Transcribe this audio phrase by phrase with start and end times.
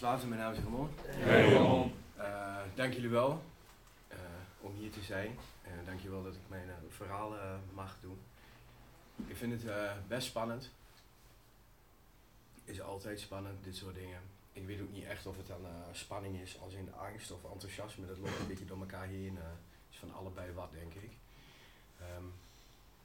[0.00, 0.90] Verslaafden, mijn naam is Ramon.
[1.06, 1.92] Hey Ramon.
[2.18, 3.42] Uh, dank jullie wel
[4.12, 4.18] uh,
[4.60, 5.38] om hier te zijn.
[5.64, 7.34] Uh, dank je wel dat ik mijn verhaal
[7.74, 8.18] mag doen.
[9.26, 9.72] Ik vind het
[10.08, 10.70] best spannend.
[12.64, 14.20] Is altijd spannend, dit soort dingen.
[14.52, 18.06] Ik weet ook niet echt of het dan spanning is als in angst of enthousiasme.
[18.06, 19.38] Dat loopt een beetje door elkaar heen.
[19.90, 21.10] is van allebei wat, denk ik.
[22.16, 22.32] Um,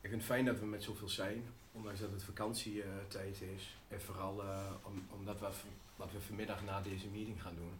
[0.05, 3.77] ik vind het fijn dat we met zoveel zijn, ondanks dat het vakantietijd is.
[3.87, 4.43] En vooral
[4.83, 5.49] om, omdat we
[5.95, 7.73] wat we vanmiddag na deze meeting gaan doen.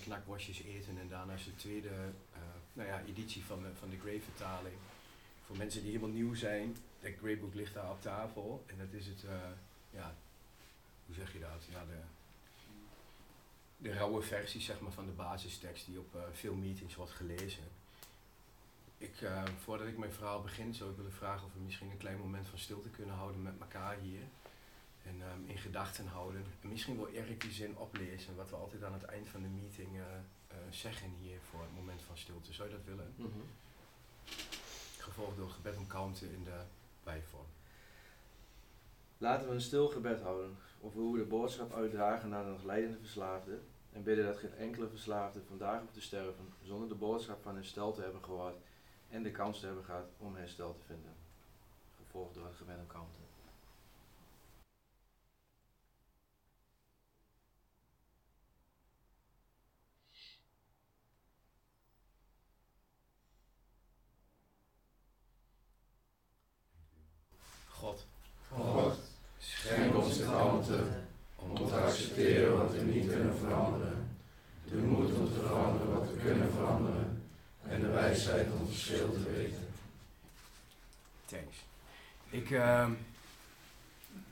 [0.00, 2.38] Knakworstjes eten en daarna is de tweede uh,
[2.72, 4.74] nou ja, editie van de, van de Grey vertaling.
[5.46, 9.06] Voor mensen die helemaal nieuw zijn, het Greybook ligt daar op tafel en dat is
[9.06, 9.30] het, uh,
[9.90, 10.14] ja,
[11.06, 11.64] hoe zeg je dat?
[11.70, 12.00] Ja, de,
[13.76, 17.64] de rauwe versie zeg maar, van de basistekst die op veel meetings wordt gelezen.
[19.04, 22.18] Ik, voordat ik mijn verhaal begin, zou ik willen vragen of we misschien een klein
[22.18, 24.22] moment van stilte kunnen houden met elkaar hier
[25.02, 26.44] en um, in gedachten houden.
[26.60, 29.48] En misschien wil Erik die zin oplezen, wat we altijd aan het eind van de
[29.48, 32.52] meeting uh, uh, zeggen hier voor het moment van stilte.
[32.52, 33.12] Zou je dat willen?
[33.16, 33.48] Mm -hmm.
[34.98, 36.60] Gevolgd door gebed om kalmte in de
[37.02, 37.46] bijvorm.
[39.18, 42.64] Laten we een stil gebed houden over hoe we de boodschap uitdragen naar de nog
[42.64, 43.58] leidende verslaafde
[43.92, 47.92] en bidden dat geen enkele verslaafde vandaag hoeft te sterven zonder de boodschap van herstel
[47.92, 48.56] te hebben gehoord
[49.14, 51.12] en de kans hebben gehad om herstel te vinden.
[51.96, 53.18] Gevolgd door het kalmte.
[67.68, 68.06] God.
[68.48, 68.98] God,
[69.38, 70.82] schenk ons de kalmte
[71.36, 74.18] om te accepteren wat we niet kunnen veranderen.
[74.68, 77.14] De moed om te veranderen wat we kunnen veranderen.
[77.68, 79.66] En de wijsheid om het verschil te weten.
[81.24, 81.56] Thanks.
[82.44, 82.90] Ik, uh,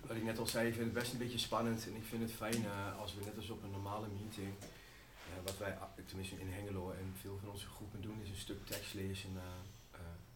[0.07, 1.87] wat ik net al zei, ik vind het best een beetje spannend.
[1.87, 5.45] En ik vind het fijn uh, als we net als op een normale meeting, uh,
[5.45, 8.95] wat wij, tenminste in Hengelo en veel van onze groepen doen, is een stuk tekst
[8.95, 9.31] lezen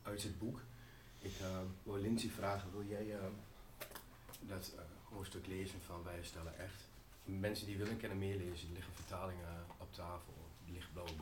[0.03, 0.61] uit het boek.
[1.19, 1.33] Ik
[1.83, 3.07] wil Lindsay vragen, wil jij
[4.41, 6.83] dat hoofdstuk lezen van Wij stellen echt?
[7.25, 10.35] Mensen die willen kunnen meelezen, er liggen vertalingen op tafel,
[10.67, 11.13] er liggen blauwe.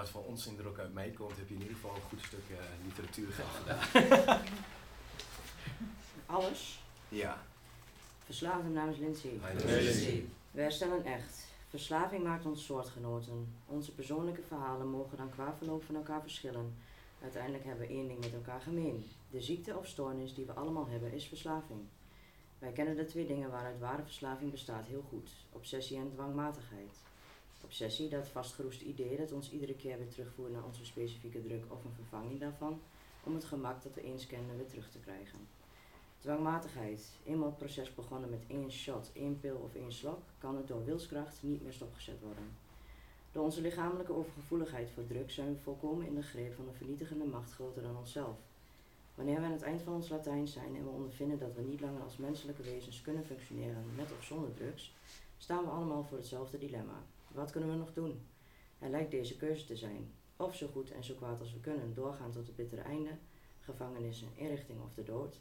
[0.00, 2.22] Wat voor onzin er ook uit mij komt, heb je in ieder geval een goed
[2.22, 2.44] stuk
[2.84, 4.40] literatuur gedaan.
[6.36, 6.82] Alles?
[7.08, 7.42] Ja.
[8.24, 9.40] Verslaafde namens Lindsay.
[9.66, 10.24] Lindsay.
[10.50, 11.46] Wij herstellen echt.
[11.68, 13.54] Verslaving maakt ons soortgenoten.
[13.66, 16.74] Onze persoonlijke verhalen mogen dan qua verloop van elkaar verschillen.
[17.22, 19.10] Uiteindelijk hebben we één ding met elkaar gemeen.
[19.30, 21.80] De ziekte of stoornis die we allemaal hebben is verslaving.
[22.58, 27.09] Wij kennen de twee dingen waaruit ware verslaving bestaat heel goed: obsessie en dwangmatigheid.
[27.64, 31.84] Obsessie, dat vastgeroeste idee dat ons iedere keer weer terugvoert naar onze specifieke druk of
[31.84, 32.80] een vervanging daarvan,
[33.24, 35.38] om het gemak dat we eens kennen weer terug te krijgen.
[36.18, 37.10] Dwangmatigheid.
[37.24, 40.84] Eenmaal het proces begonnen met één shot, één pil of één slok, kan het door
[40.84, 42.44] wilskracht niet meer stopgezet worden.
[43.32, 47.24] Door onze lichamelijke overgevoeligheid voor drugs zijn we volkomen in de greep van een vernietigende
[47.24, 48.36] macht groter dan onszelf.
[49.14, 51.80] Wanneer we aan het eind van ons Latijn zijn en we ondervinden dat we niet
[51.80, 54.94] langer als menselijke wezens kunnen functioneren met of zonder drugs,
[55.38, 57.02] staan we allemaal voor hetzelfde dilemma.
[57.32, 58.20] Wat kunnen we nog doen?
[58.78, 60.12] Er lijkt deze keuze te zijn.
[60.36, 63.10] Of zo goed en zo kwaad als we kunnen doorgaan tot het bittere einde,
[63.60, 65.40] gevangenissen, inrichting of de dood,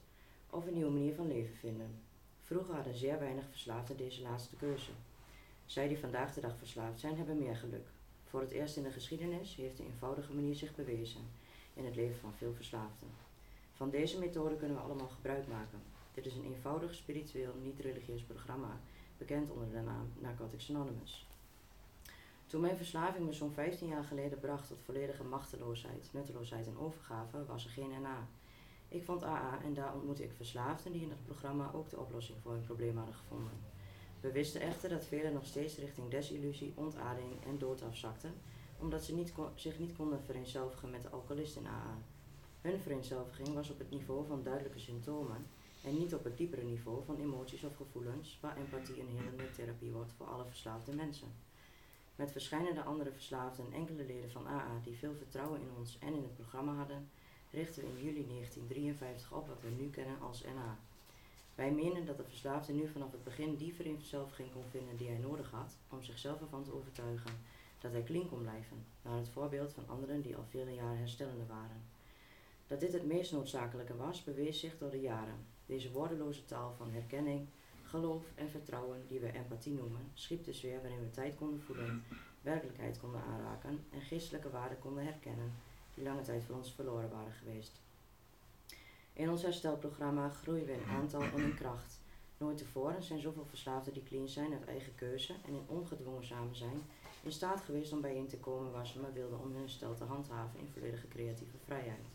[0.50, 2.02] of een nieuwe manier van leven vinden.
[2.42, 4.92] Vroeger hadden zeer weinig verslaafden deze laatste keuze.
[5.66, 7.88] Zij die vandaag de dag verslaafd zijn, hebben meer geluk.
[8.24, 11.22] Voor het eerst in de geschiedenis heeft de eenvoudige manier zich bewezen
[11.74, 13.08] in het leven van veel verslaafden.
[13.74, 15.82] Van deze methode kunnen we allemaal gebruik maken.
[16.14, 18.80] Dit is een eenvoudig spiritueel, niet-religieus programma,
[19.18, 21.29] bekend onder de naam Narcotics Anonymous.
[22.50, 27.46] Toen mijn verslaving me zo'n 15 jaar geleden bracht tot volledige machteloosheid, nutteloosheid en overgave,
[27.46, 28.28] was er geen NA.
[28.88, 32.38] Ik vond AA en daar ontmoette ik verslaafden die in het programma ook de oplossing
[32.42, 33.52] voor hun probleem hadden gevonden.
[34.20, 38.34] We wisten echter dat velen nog steeds richting desillusie, ontademing en dood afzakten,
[38.80, 41.98] omdat ze niet zich niet konden vereenzelvigen met de alcoholist in AA.
[42.62, 45.48] Hun vereenzelviging was op het niveau van duidelijke symptomen
[45.84, 49.92] en niet op het diepere niveau van emoties of gevoelens, waar empathie een helende therapie
[49.92, 51.48] wordt voor alle verslaafde mensen.
[52.20, 56.14] Met verschillende andere verslaafden en enkele leden van AA die veel vertrouwen in ons en
[56.14, 57.10] in het programma hadden,
[57.52, 60.78] richtten we in juli 1953 op wat we nu kennen als NA.
[61.56, 65.18] Wij menen dat de verslaafde nu vanaf het begin die vereenzelviging kon vinden die hij
[65.18, 67.32] nodig had om zichzelf ervan te overtuigen
[67.80, 71.46] dat hij clean kon blijven, naar het voorbeeld van anderen die al vele jaren herstellende
[71.46, 71.84] waren.
[72.68, 75.46] Dat dit het meest noodzakelijke was, bewees zich door de jaren.
[75.66, 77.48] Deze woordeloze taal van herkenning,
[77.90, 82.04] geloof en vertrouwen, die we empathie noemen, schiep de sfeer waarin we tijd konden voelen,
[82.42, 85.54] werkelijkheid konden aanraken en geestelijke waarden konden herkennen
[85.94, 87.82] die lange tijd voor ons verloren waren geweest.
[89.14, 92.00] In ons herstelprogramma groeien we in aantal en in kracht.
[92.38, 96.56] Nooit tevoren zijn zoveel verslaafden die clean zijn uit eigen keuze en in ongedwongen samen
[96.56, 96.82] zijn
[97.24, 100.04] in staat geweest om bijeen te komen waar ze maar wilden om hun herstel te
[100.04, 102.06] handhaven in volledige creatieve vrijheid.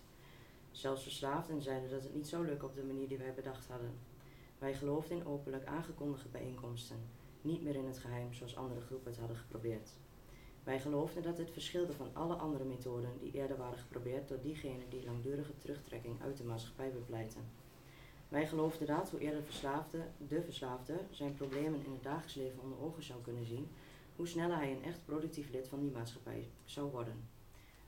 [0.70, 3.94] Zelfs verslaafden zeiden dat het niet zou lukken op de manier die wij bedacht hadden.
[4.64, 6.96] Wij geloofden in openlijk aangekondigde bijeenkomsten,
[7.40, 9.90] niet meer in het geheim zoals andere groepen het hadden geprobeerd.
[10.62, 14.90] Wij geloofden dat dit verschilde van alle andere methoden die eerder waren geprobeerd door diegenen
[14.90, 17.40] die langdurige terugtrekking uit de maatschappij bepleiten.
[18.28, 22.80] Wij geloofden dat hoe eerder verslaafde, de verslaafde zijn problemen in het dagelijks leven onder
[22.80, 23.68] ogen zou kunnen zien,
[24.16, 27.28] hoe sneller hij een echt productief lid van die maatschappij zou worden.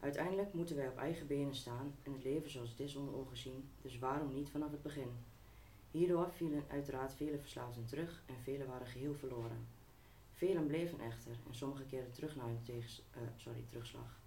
[0.01, 3.37] Uiteindelijk moeten wij op eigen benen staan en het leven zoals het is onder ogen
[3.37, 5.11] zien, dus waarom niet vanaf het begin?
[5.97, 9.67] Hierdoor vielen uiteraard vele verslaafden terug en velen waren geheel verloren.
[10.33, 14.21] Velen bleven echter en sommige keerden terug naar hun tegens, uh, sorry, terugslag.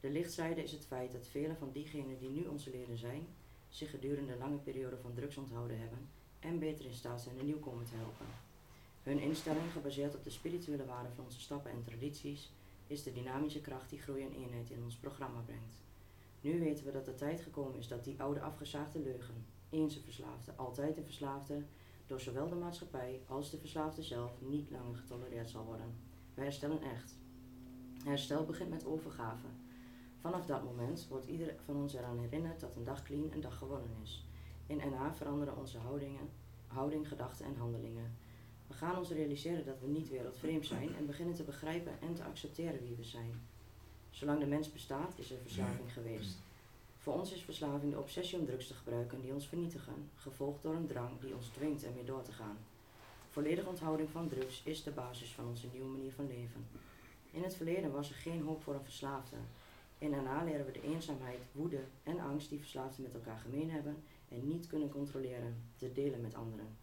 [0.00, 3.26] De lichtzijde is het feit dat vele van diegenen die nu onze leden zijn,
[3.68, 6.08] zich gedurende lange periode van drugs onthouden hebben
[6.40, 8.26] en beter in staat zijn de nieuwkomer te helpen.
[9.02, 12.52] Hun instelling, gebaseerd op de spirituele waarde van onze stappen en tradities,
[12.86, 15.82] is de dynamische kracht die groei en eenheid in ons programma brengt.
[16.40, 20.02] Nu weten we dat de tijd gekomen is dat die oude afgezaagde leugen, eens een
[20.02, 21.62] verslaafde, altijd een verslaafde,
[22.06, 25.94] door zowel de maatschappij als de verslaafde zelf niet langer getolereerd zal worden.
[26.34, 27.16] We herstellen echt.
[28.04, 29.46] Herstel begint met overgave.
[30.20, 33.58] Vanaf dat moment wordt ieder van ons eraan herinnerd dat een dag clean een dag
[33.58, 34.26] gewonnen is.
[34.66, 36.28] In NA veranderen onze houdingen,
[36.66, 38.16] houding, gedachten en handelingen.
[38.66, 42.24] We gaan ons realiseren dat we niet wereldvreemd zijn en beginnen te begrijpen en te
[42.24, 43.46] accepteren wie we zijn.
[44.10, 46.38] Zolang de mens bestaat, is er verslaving geweest.
[47.04, 50.74] Voor ons is verslaving de obsessie om drugs te gebruiken die ons vernietigen, gevolgd door
[50.74, 52.58] een drang die ons dwingt ermee door te gaan.
[53.30, 56.66] Volledige onthouding van drugs is de basis van onze nieuwe manier van leven.
[57.30, 59.36] In het verleden was er geen hoop voor een verslaafde.
[59.98, 64.02] In daarna leren we de eenzaamheid, woede en angst die verslaafden met elkaar gemeen hebben
[64.28, 66.76] en niet kunnen controleren, te delen met anderen.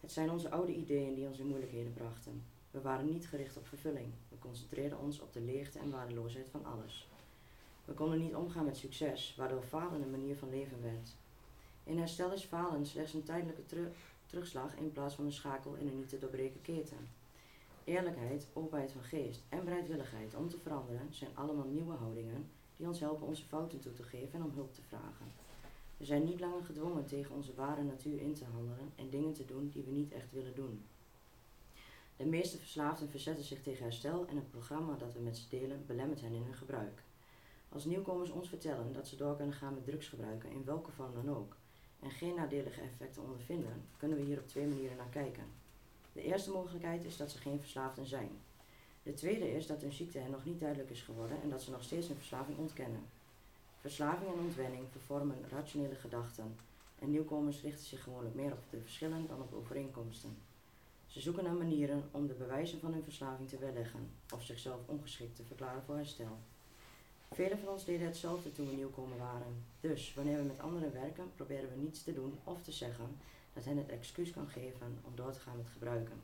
[0.00, 2.42] Het zijn onze oude ideeën die ons in moeilijkheden brachten.
[2.70, 4.12] We waren niet gericht op vervulling.
[4.28, 7.08] We concentreerden ons op de leegte en waardeloosheid van alles.
[7.88, 11.16] We konden niet omgaan met succes, waardoor falen een manier van leven werd.
[11.84, 13.90] In herstel is falen slechts een tijdelijke
[14.26, 17.08] terugslag in plaats van een schakel in een niet te doorbreken keten.
[17.84, 23.00] Eerlijkheid, openheid van geest en bereidwilligheid om te veranderen zijn allemaal nieuwe houdingen die ons
[23.00, 25.32] helpen onze fouten toe te geven en om hulp te vragen.
[25.96, 29.44] We zijn niet langer gedwongen tegen onze ware natuur in te handelen en dingen te
[29.44, 30.84] doen die we niet echt willen doen.
[32.16, 35.84] De meeste verslaafden verzetten zich tegen herstel en het programma dat we met ze delen
[35.86, 37.06] belemmert hen in hun gebruik.
[37.78, 41.14] Als nieuwkomers ons vertellen dat ze door kunnen gaan met drugs gebruiken in welke vorm
[41.14, 41.56] dan ook
[42.00, 45.44] en geen nadelige effecten ondervinden, kunnen we hier op twee manieren naar kijken.
[46.12, 48.30] De eerste mogelijkheid is dat ze geen verslaafden zijn.
[49.02, 51.70] De tweede is dat hun ziekte hen nog niet duidelijk is geworden en dat ze
[51.70, 53.06] nog steeds hun verslaving ontkennen.
[53.80, 56.56] Verslaving en ontwenning vervormen rationele gedachten
[56.98, 60.36] en nieuwkomers richten zich gewoonlijk meer op de verschillen dan op overeenkomsten.
[61.06, 65.36] Ze zoeken naar manieren om de bewijzen van hun verslaving te weerleggen of zichzelf ongeschikt
[65.36, 66.38] te verklaren voor herstel.
[67.30, 69.64] Velen van ons deden hetzelfde toen we nieuwkomer waren.
[69.80, 73.16] Dus wanneer we met anderen werken, proberen we niets te doen of te zeggen
[73.54, 76.20] dat hen het excuus kan geven om door te gaan met gebruiken.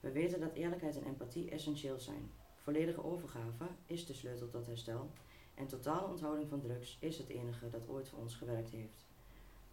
[0.00, 2.30] We weten dat eerlijkheid en empathie essentieel zijn.
[2.62, 5.10] Volledige overgave is de sleutel tot herstel
[5.54, 9.06] en totale onthouding van drugs is het enige dat ooit voor ons gewerkt heeft.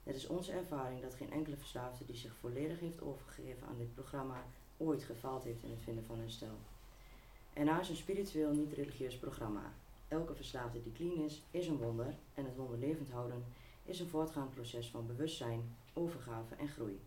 [0.04, 3.94] Het is onze ervaring dat geen enkele verslaafde die zich volledig heeft overgegeven aan dit
[3.94, 4.46] programma
[4.78, 6.58] ooit gefaald heeft in het vinden van herstel.
[7.54, 9.74] En is een spiritueel niet-religieus programma.
[10.16, 13.44] Elke verslaafde die clean is, is een wonder en het wonder levend houden
[13.86, 17.00] is een voortgaand proces van bewustzijn, overgave en groei.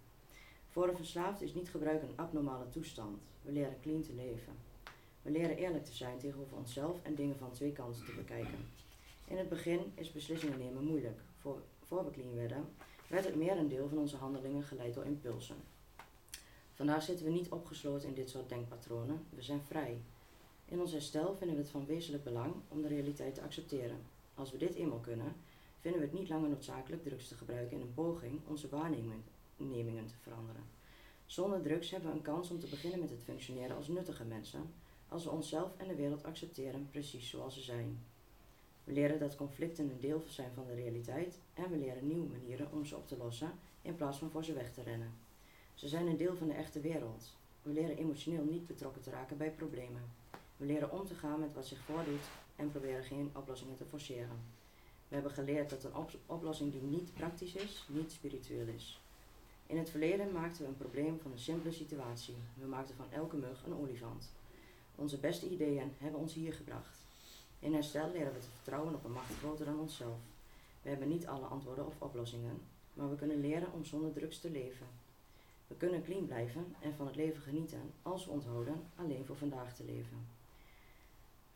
[0.68, 3.18] Voor een verslaafde is niet gebruik een abnormale toestand.
[3.42, 4.52] We leren clean te leven.
[5.22, 8.68] We leren eerlijk te zijn tegenover onszelf en dingen van twee kanten te bekijken.
[9.26, 11.20] In het begin is beslissingen nemen moeilijk.
[11.40, 12.64] Voor, voor we clean werden,
[13.06, 15.56] werd het merendeel van onze handelingen geleid door impulsen.
[16.74, 20.00] Vandaag zitten we niet opgesloten in dit soort denkpatronen, we zijn vrij.
[20.70, 23.98] In ons herstel vinden we het van wezenlijk belang om de realiteit te accepteren.
[24.34, 25.34] Als we dit eenmaal kunnen,
[25.80, 30.14] vinden we het niet langer noodzakelijk drugs te gebruiken in een poging onze waarnemingen te
[30.22, 30.62] veranderen.
[31.26, 34.70] Zonder drugs hebben we een kans om te beginnen met het functioneren als nuttige mensen,
[35.08, 37.98] als we onszelf en de wereld accepteren precies zoals ze zijn.
[38.84, 42.72] We leren dat conflicten een deel zijn van de realiteit en we leren nieuwe manieren
[42.72, 45.12] om ze op te lossen in plaats van voor ze weg te rennen.
[45.74, 47.32] Ze zijn een deel van de echte wereld.
[47.62, 50.17] We leren emotioneel niet betrokken te raken bij problemen.
[50.58, 52.24] We leren om te gaan met wat zich voordoet
[52.56, 54.40] en proberen geen oplossingen te forceren.
[55.08, 59.00] We hebben geleerd dat een oplossing die niet praktisch is, niet spiritueel is.
[59.66, 62.34] In het verleden maakten we een probleem van een simpele situatie.
[62.54, 64.32] We maakten van elke mug een olifant.
[64.94, 66.98] Onze beste ideeën hebben ons hier gebracht.
[67.58, 70.18] In herstel leren we te vertrouwen op een macht groter dan onszelf.
[70.82, 72.60] We hebben niet alle antwoorden of oplossingen.
[72.94, 74.86] maar we kunnen leren om zonder drugs te leven.
[75.66, 79.74] We kunnen clean blijven en van het leven genieten als we onthouden alleen voor vandaag
[79.74, 80.37] te leven.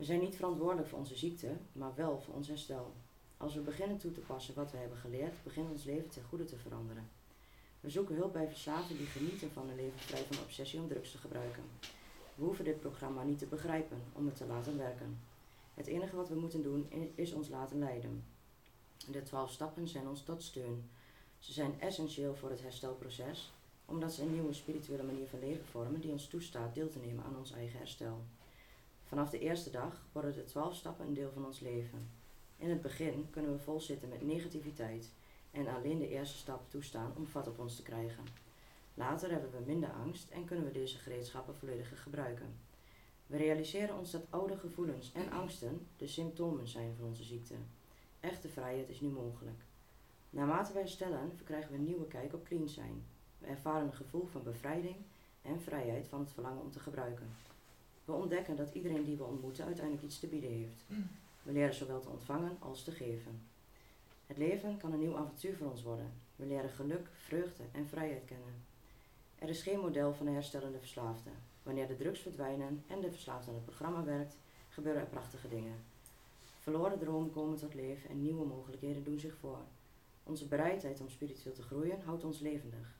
[0.02, 2.92] We zijn niet verantwoordelijk voor onze ziekte, maar wel voor ons herstel.
[3.36, 6.44] Als we beginnen toe te passen wat we hebben geleerd, begint ons leven ten goede
[6.44, 7.08] te veranderen.
[7.80, 11.18] We zoeken hulp bij verslaafden die genieten van een leven van obsessie om drugs te
[11.18, 11.62] gebruiken.
[12.34, 15.18] We hoeven dit programma niet te begrijpen om het te laten werken.
[15.74, 18.24] Het enige wat we moeten doen is ons laten leiden.
[19.10, 20.90] De twaalf stappen zijn ons tot steun.
[21.38, 23.52] Ze zijn essentieel voor het herstelproces,
[23.84, 27.24] omdat ze een nieuwe spirituele manier van leven vormen die ons toestaat deel te nemen
[27.24, 28.22] aan ons eigen herstel.
[29.12, 32.08] Vanaf de eerste dag worden de twaalf stappen een deel van ons leven.
[32.56, 35.10] In het begin kunnen we vol zitten met negativiteit
[35.50, 38.24] en alleen de eerste stap toestaan om vat op ons te krijgen.
[38.94, 42.54] Later hebben we minder angst en kunnen we deze gereedschappen volledig gebruiken.
[43.26, 47.54] We realiseren ons dat oude gevoelens en angsten de symptomen zijn van onze ziekte.
[48.20, 49.60] Echte vrijheid is nu mogelijk.
[50.30, 53.04] Naarmate we herstellen, verkrijgen we een nieuwe kijk op clean zijn.
[53.38, 54.96] We ervaren een gevoel van bevrijding
[55.42, 57.51] en vrijheid van het verlangen om te gebruiken.
[58.04, 60.84] We ontdekken dat iedereen die we ontmoeten uiteindelijk iets te bieden heeft.
[61.42, 63.40] We leren zowel te ontvangen als te geven.
[64.26, 66.12] Het leven kan een nieuw avontuur voor ons worden.
[66.36, 68.54] We leren geluk, vreugde en vrijheid kennen.
[69.38, 71.30] Er is geen model van een herstellende verslaafde.
[71.62, 74.36] Wanneer de drugs verdwijnen en de verslaafde aan het programma werkt,
[74.68, 75.84] gebeuren er prachtige dingen.
[76.60, 79.58] Verloren dromen komen tot leven en nieuwe mogelijkheden doen zich voor.
[80.22, 82.94] Onze bereidheid om spiritueel te groeien houdt ons levendig.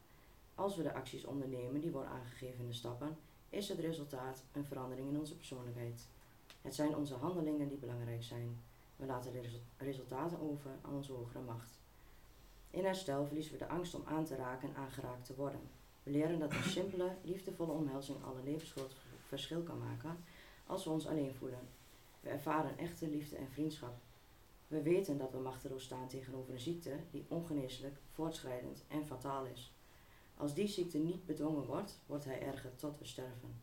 [0.55, 3.17] Als we de acties ondernemen die worden aangegeven in de stappen,
[3.53, 6.07] is het resultaat een verandering in onze persoonlijkheid.
[6.63, 8.61] Het zijn onze handelingen die belangrijk zijn.
[8.97, 11.79] We laten de resultaten over aan onze hogere macht.
[12.71, 15.61] In herstel verliezen we de angst om aan te raken en aangeraakt te worden.
[16.03, 18.95] We leren dat een simpele, liefdevolle omhelzing alle levensgroot
[19.27, 20.25] verschil kan maken
[20.67, 21.69] als we ons alleen voelen.
[22.21, 23.95] We ervaren echte liefde en vriendschap.
[24.67, 29.73] We weten dat we machteloos staan tegenover een ziekte die ongeneeslijk, voortschrijdend en fataal is.
[30.37, 33.61] Als die ziekte niet bedwongen wordt, wordt hij erger tot we sterven.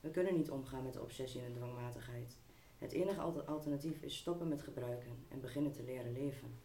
[0.00, 2.36] We kunnen niet omgaan met de obsessie en de dwangmatigheid.
[2.78, 6.58] Het enige alternatief is stoppen met gebruiken en beginnen te leren leven.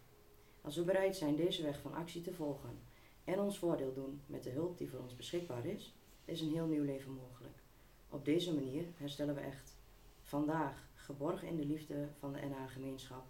[0.62, 2.80] Als we bereid zijn deze weg van actie te volgen
[3.24, 6.68] en ons voordeel doen met de hulp die voor ons beschikbaar is, is een heel
[6.68, 7.64] nieuw leven mogelijk.
[8.10, 9.78] Op deze manier herstellen we echt.
[10.22, 13.26] Vandaag, geborgen in de liefde van de NA-gemeenschap,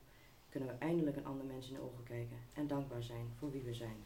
[0.50, 3.64] kunnen we eindelijk een ander mens in de ogen kijken en dankbaar zijn voor wie
[3.64, 4.04] we zijn.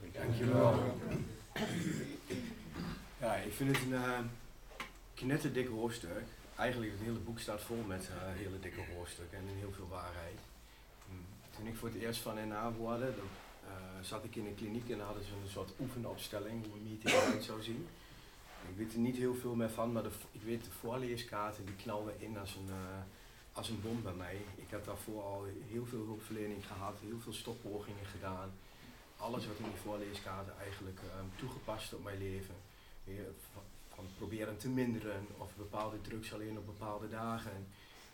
[0.00, 0.96] Dankjewel.
[3.20, 4.18] Ja, ik vind het een uh,
[5.14, 6.22] knetterdik hoofdstuk.
[6.56, 10.38] Eigenlijk het hele boek staat vol met uh, hele dikke hoofdstukken en heel veel waarheid.
[11.06, 13.28] Hm, toen ik voor het eerst van NA hoorde, dan
[13.64, 17.12] uh, zat ik in een kliniek en hadden ze een soort oefenopstelling hoe een meeting
[17.12, 17.86] eruit zou zien.
[18.68, 21.76] Ik weet er niet heel veel meer van, maar de, ik weet de voorleeskaarten die
[21.76, 22.74] knalden in als een,
[23.52, 24.36] als een bom bij mij.
[24.56, 28.52] Ik heb daarvoor al heel veel hulpverlening gehad, heel veel stoppogingen gedaan
[29.18, 32.54] alles wat in die voorleeskaarten eigenlijk um, toegepast op mijn leven.
[33.94, 37.66] Van, proberen te minderen of bepaalde drugs alleen op bepaalde dagen.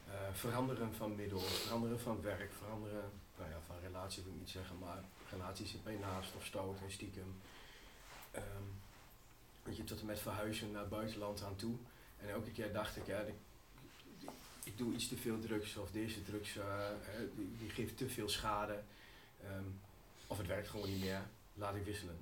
[0.08, 4.50] Uh, veranderen van middel, veranderen van werk, veranderen nou ja, van relatie wil ik niet
[4.50, 7.34] zeggen, maar relaties zit mij naast of stout en stiekem.
[8.36, 8.82] Um,
[9.74, 11.74] je, tot en met verhuizen naar het buitenland aan toe.
[12.20, 13.24] En elke keer dacht ik, ja,
[14.64, 16.64] ik, doe iets te veel drugs of deze drugs uh,
[17.36, 18.82] die, die, geeft te veel schade.
[19.44, 19.80] Um,
[20.26, 21.20] of het werkt gewoon niet meer,
[21.54, 22.18] laat ik wisselen.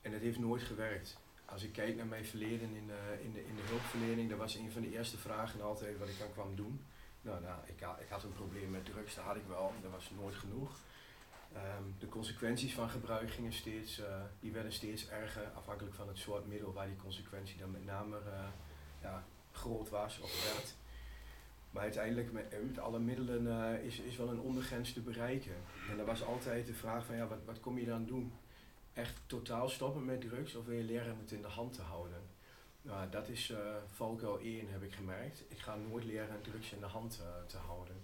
[0.00, 1.16] En het heeft nooit gewerkt.
[1.44, 4.54] Als ik kijk naar mijn verleden in de, in de, in de hulpverlening, dat was
[4.54, 6.84] een van de eerste vragen altijd wat ik dan kwam doen.
[7.22, 10.10] Nou, nou ik, ik had een probleem met drugs, dat had ik wel, dat was
[10.10, 10.70] nooit genoeg.
[11.54, 14.06] Um, de consequenties van gebruik gingen steeds, uh,
[14.40, 18.18] die werden steeds erger, afhankelijk van het soort middel waar die consequentie dan met name
[18.26, 18.44] uh,
[19.02, 20.74] ja, groot was of werd.
[21.72, 25.54] Maar uiteindelijk met, alle middelen uh, is, is wel een ondergrens te bereiken.
[25.90, 28.32] En er was altijd de vraag van ja, wat, wat kom je dan doen?
[28.92, 32.22] Echt totaal stoppen met drugs of wil je leren het in de hand te houden?
[32.82, 33.58] Nou, dat is uh,
[33.92, 35.42] valkuil 1 heb ik gemerkt.
[35.48, 37.96] Ik ga nooit leren drugs in de hand uh, te houden.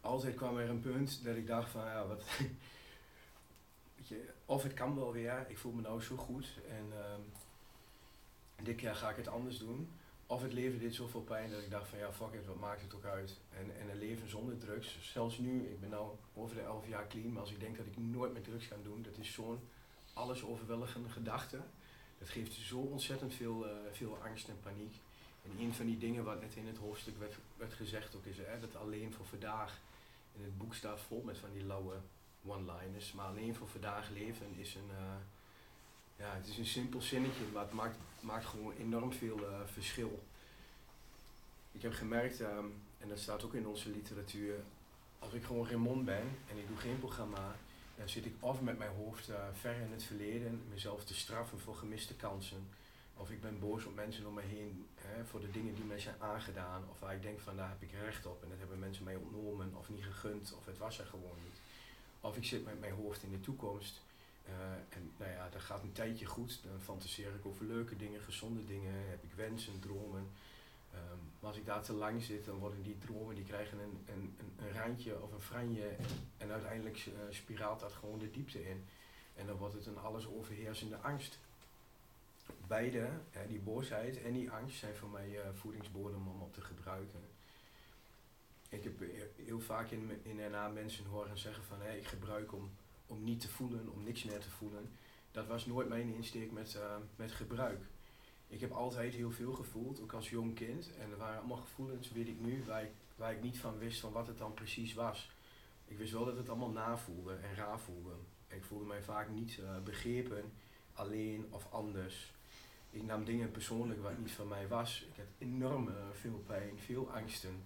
[0.00, 2.22] Altijd kwam er een punt dat ik dacht van ja, wat...
[4.08, 7.32] je, of het kan wel weer, ik voel me nou zo goed en um,
[8.64, 9.88] dit keer ga ik het anders doen.
[10.30, 12.82] Of het leven deed zoveel pijn dat ik dacht van ja, fuck it, wat maakt
[12.82, 13.38] het ook uit?
[13.58, 17.06] En, en een leven zonder drugs, zelfs nu, ik ben nou over de 11 jaar
[17.06, 19.58] clean, maar als ik denk dat ik nooit meer drugs ga doen, dat is zo'n
[20.12, 21.60] alles overweldigende gedachte.
[22.18, 24.94] Dat geeft zo ontzettend veel, uh, veel angst en paniek.
[25.44, 28.36] En een van die dingen wat net in het hoofdstuk werd, werd gezegd ook is
[28.38, 29.80] hè, dat alleen voor vandaag,
[30.36, 31.94] in het boek staat vol met van die lauwe
[32.46, 35.14] one-liners, maar alleen voor vandaag leven is een, uh,
[36.20, 40.22] ja, het is een simpel zinnetje, maar het maakt, maakt gewoon enorm veel uh, verschil.
[41.72, 44.54] Ik heb gemerkt, um, en dat staat ook in onze literatuur,
[45.18, 47.56] als ik gewoon Raymond ben en ik doe geen programma,
[47.96, 51.58] dan zit ik of met mijn hoofd eh, ver in het verleden, mezelf te straffen
[51.58, 52.68] voor gemiste kansen.
[53.16, 55.98] Of ik ben boos op mensen om me heen hè, voor de dingen die mij
[55.98, 56.84] zijn aangedaan.
[56.90, 59.16] Of waar ik denk van daar heb ik recht op en dat hebben mensen mij
[59.16, 61.60] ontnomen of niet gegund of het was er gewoon niet.
[62.20, 64.09] Of ik zit met mijn hoofd in de toekomst eh,
[64.88, 66.60] en nou ja, dat gaat een tijdje goed.
[66.62, 70.30] Dan fantaseer ik over leuke dingen, gezonde dingen, heb ik wensen, dromen.
[70.92, 74.04] Ehm, maar als ik daar te lang zit, dan worden die dromen, die krijgen een,
[74.06, 78.30] een, een, een randje of een franje en, en uiteindelijk uh, spiraalt dat gewoon de
[78.30, 78.84] diepte in.
[79.34, 81.38] En dan wordt het een alles overheersende angst.
[82.66, 86.60] Beide, hè, die boosheid en die angst, zijn voor mij uh, voedingsbodem om op te
[86.60, 87.20] gebruiken.
[88.68, 89.00] Ik heb
[89.36, 92.70] heel vaak in, in NA mensen horen zeggen van hey, ik gebruik om,
[93.10, 94.90] om niet te voelen, om niks meer te voelen.
[95.30, 97.80] Dat was nooit mijn insteek met, uh, met gebruik
[98.50, 100.90] ik heb altijd heel veel gevoeld, ook als jong kind.
[100.98, 104.00] En er waren allemaal gevoelens, weet ik nu, waar ik, waar ik niet van wist
[104.00, 105.30] van wat het dan precies was.
[105.84, 108.12] Ik wist wel dat het allemaal navoelde en raar voelde.
[108.48, 110.52] Ik voelde mij vaak niet uh, begrepen,
[110.94, 112.32] alleen of anders.
[112.90, 115.06] Ik nam dingen persoonlijk wat niet van mij was.
[115.10, 117.62] Ik had enorm uh, veel pijn, veel angsten.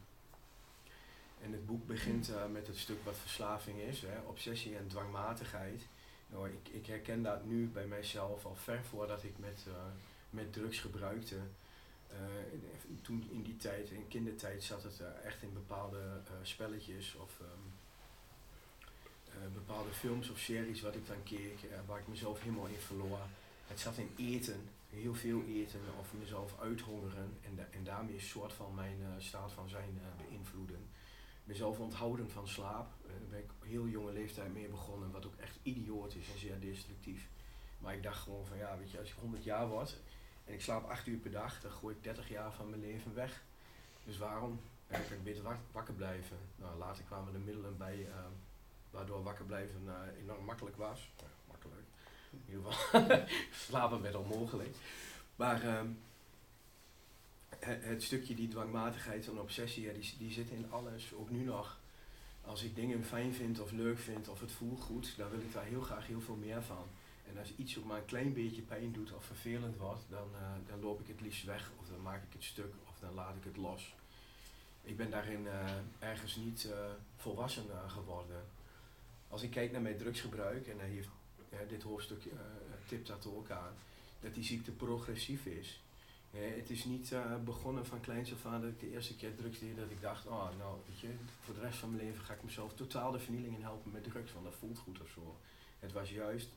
[1.41, 5.83] En het boek begint uh, met het stuk wat verslaving is, hè, obsessie en dwangmatigheid.
[6.27, 9.67] Nou, ik, ik herken dat nu bij mijzelf al ver voordat ik met
[10.35, 11.37] met drugs gebruikte.
[12.11, 12.19] Uh,
[13.03, 15.99] toen in die tijd, in kindertijd, zat het echt in bepaalde
[16.43, 17.73] spelletjes of um,
[19.53, 23.19] bepaalde films of series wat ik dan keek, waar ik mezelf helemaal in verloor.
[23.67, 28.53] Het zat in eten, heel veel eten of mezelf uithongeren en, en daarmee een soort
[28.53, 30.89] van mijn staat van zijn beïnvloeden.
[31.45, 35.59] Mezelf onthouden van slaap, daar ben ik heel jonge leeftijd mee begonnen, wat ook echt
[35.63, 37.29] idioot is en zeer destructief.
[37.79, 39.97] Maar ik dacht gewoon van ja, weet je, als ik 100 jaar word,
[40.45, 43.15] en ik slaap 8 uur per dag, dan gooi ik 30 jaar van mijn leven
[43.15, 43.43] weg.
[44.05, 44.61] Dus waarom?
[44.91, 46.37] Ja, kan ik beter wakker blijven.
[46.57, 48.15] Nou, later kwamen er middelen bij uh,
[48.91, 51.11] waardoor wakker blijven uh, enorm makkelijk was.
[51.49, 51.87] Makkelijk.
[52.31, 53.27] In ieder geval,
[53.69, 54.77] slapen werd onmogelijk.
[55.37, 55.87] Maar het,
[57.65, 61.79] het, stukje die dwangmatigheid en obsessie, ja, die, die zit in alles, ook nu nog.
[62.41, 65.53] Als ik dingen fijn vind of leuk vind of het voelt goed, dan wil ik
[65.53, 66.87] daar heel graag heel veel meer van.
[67.29, 70.69] En als iets ook maar een klein beetje pijn doet of vervelend wordt, dan, uh,
[70.69, 73.37] dan loop ik het liefst weg of dan maak ik het stuk of dan laat
[73.37, 73.95] ik het los.
[74.83, 76.77] Ik ben daarin uh, ergens niet uh,
[77.17, 78.45] volwassen geworden.
[79.29, 81.09] Als ik kijk naar mijn drugsgebruik, en heeft,
[81.69, 82.23] dit hoofdstuk
[82.87, 83.73] tipt dat ook aan,
[84.21, 85.84] dat die ziekte progressief is.
[86.35, 89.77] Het is niet begonnen van kleins af aan dat ik de eerste keer drugs deed
[89.77, 91.09] dat ik dacht, oh nou weet je,
[91.41, 94.05] voor de rest van mijn leven ga ik mezelf totaal de vernieling in helpen met
[94.05, 95.37] drugs, want dat voelt goed of zo.
[95.79, 96.49] Het was juist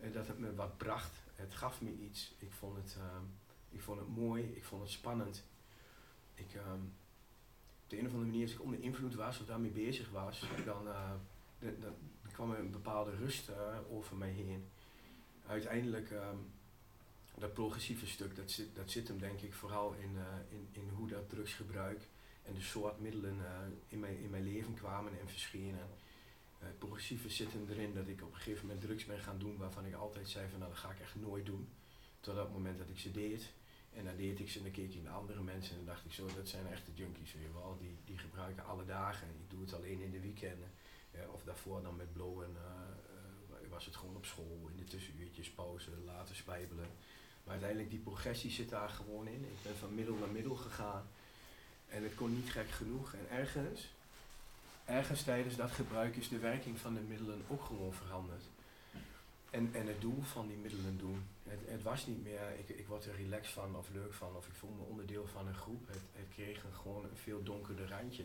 [0.00, 1.14] en dat het me wat bracht.
[1.34, 2.34] Het gaf me iets.
[2.38, 3.04] Ik vond het, uh,
[3.70, 5.44] ik vond het mooi, ik vond het spannend.
[6.34, 6.72] Ik, uh,
[7.82, 10.44] op de een of andere manier, als ik onder invloed was of daarmee bezig was,
[10.64, 10.84] dan,
[11.60, 11.94] dan,
[12.32, 13.50] kwam er een bepaalde rust
[13.90, 14.68] over mij heen.
[15.46, 16.36] Uiteindelijk, ehm,
[17.38, 20.88] dat progressieve stuk, dat zit, dat zit hem denk ik vooral in, uh, in, in
[20.94, 22.08] hoe dat drugsgebruik
[22.42, 23.36] en de soort middelen
[23.88, 25.88] in, mijn, in mijn leven kwamen en verschenen
[26.62, 29.56] uh, progressieve zit hem erin dat ik op een gegeven moment drugs ben gaan doen
[29.56, 31.68] waarvan ik altijd zei van nou dat ga ik echt nooit doen.
[32.20, 33.52] Tot dat moment dat ik ze deed.
[33.92, 36.04] En dan deed ik ze en dan keek ik naar andere mensen en dan dacht
[36.04, 37.76] ik zo, dat zijn echte junkies weer wel.
[37.80, 39.28] Die, die gebruiken alle dagen.
[39.28, 40.70] Ik doe het alleen in de weekenden.
[41.32, 42.56] of daarvoor dan met blowen
[43.76, 46.88] was het gewoon op school, in de tussenuurtjes, pauze, later spijbelen.
[47.46, 49.44] Maar uiteindelijk die progressie zit daar gewoon in.
[49.44, 51.06] Ik ben van middel naar middel gegaan.
[51.88, 53.12] En het kon niet gek genoeg.
[53.12, 53.88] En ergens
[54.86, 58.42] ergens tijdens dat gebruik is de werking van de middelen ook gewoon veranderd.
[59.50, 61.26] En, en het doel van die middelen doen.
[61.42, 64.46] Het, het was niet meer, ik, ik word er relaxed van of leuk van of
[64.46, 65.86] ik voel me onderdeel van een groep.
[65.86, 68.24] Het, het kreeg een, gewoon een veel donkerder randje.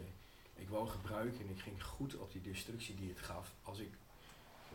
[0.55, 3.53] Ik wou gebruiken en ik ging goed op die destructie die het gaf.
[3.63, 3.89] Als ik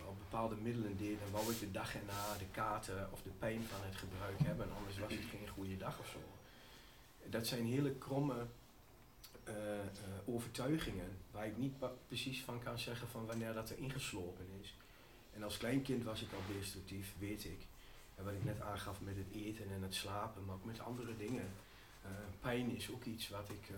[0.03, 3.63] wel bepaalde middelen deed, dan wou ik de dag erna de kaarten of de pijn
[3.63, 4.67] van het gebruik hebben.
[4.77, 6.19] Anders was het geen goede dag of zo.
[7.29, 8.47] Dat zijn hele kromme
[9.49, 9.55] uh,
[10.25, 11.75] overtuigingen waar ik niet
[12.07, 14.75] precies van kan zeggen van wanneer dat er ingeslopen is.
[15.35, 17.67] En als kleinkind was ik al destructief, weet ik.
[18.15, 21.17] En wat ik net aangaf met het eten en het slapen, maar ook met andere
[21.17, 21.49] dingen.
[22.05, 23.75] Uh, pijn is ook iets wat ik,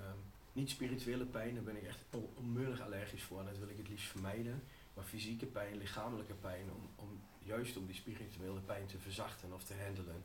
[0.52, 1.98] niet spirituele pijn, daar ben ik echt
[2.36, 4.62] onmiddellijk allergisch voor en dat wil ik het liefst vermijden.
[4.98, 9.64] Maar fysieke pijn, lichamelijke pijn, om, om, juist om die spirituele pijn te verzachten of
[9.64, 10.22] te handelen.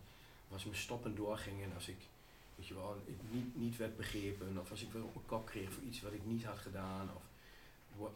[0.47, 1.97] Was me stoppen doorging en als ik
[2.55, 5.71] weet je wel, niet, niet werd begrepen of als ik weer op mijn kop kreeg
[5.71, 7.23] voor iets wat ik niet had gedaan of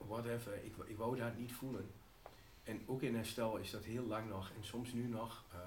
[0.07, 1.91] whatever, ik, ik wou dat niet voelen.
[2.63, 5.59] En ook in herstel is dat heel lang nog en soms nu nog uh,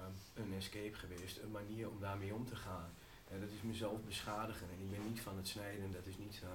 [0.43, 2.89] een escape geweest, een manier om daarmee om te gaan.
[3.27, 6.41] En dat is mezelf beschadigen en ik ben niet van het snijden, dat is niet,
[6.43, 6.49] uh,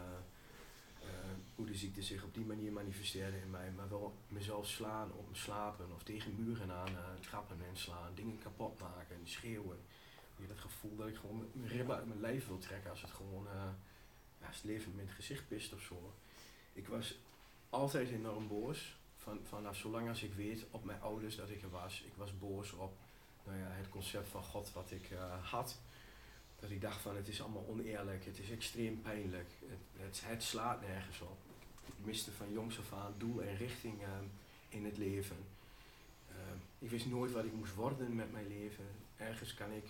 [1.57, 5.37] hoe de ziekte zich op die manier manifesteerde in mij, maar wel mezelf slaan mijn
[5.37, 9.79] slapen of tegen muren aan uh, trappen en slaan, dingen kapot maken, schreeuwen.
[10.37, 13.11] Je dat gevoel dat ik gewoon mijn ribben uit mijn lijf wil trekken als het
[13.11, 13.53] gewoon, uh,
[14.41, 16.13] ja, het leven in het gezicht pist of zo.
[16.73, 17.19] Ik was
[17.71, 21.71] altijd enorm boos, van, vanaf zolang als ik weet op mijn ouders dat ik er
[21.71, 22.03] was.
[22.07, 22.97] Ik was boos op
[23.45, 25.79] nou ja, het concept van God wat ik uh, had.
[26.61, 29.51] Dat ik dacht van het is allemaal oneerlijk, het is extreem pijnlijk,
[29.97, 31.46] het, het slaat nergens op.
[32.05, 34.09] Miste van jongs af aan doel en richting uh,
[34.69, 35.37] in het leven.
[36.31, 36.37] Uh,
[36.79, 38.85] ik wist nooit wat ik moest worden met mijn leven.
[39.17, 39.85] Ergens kan ik,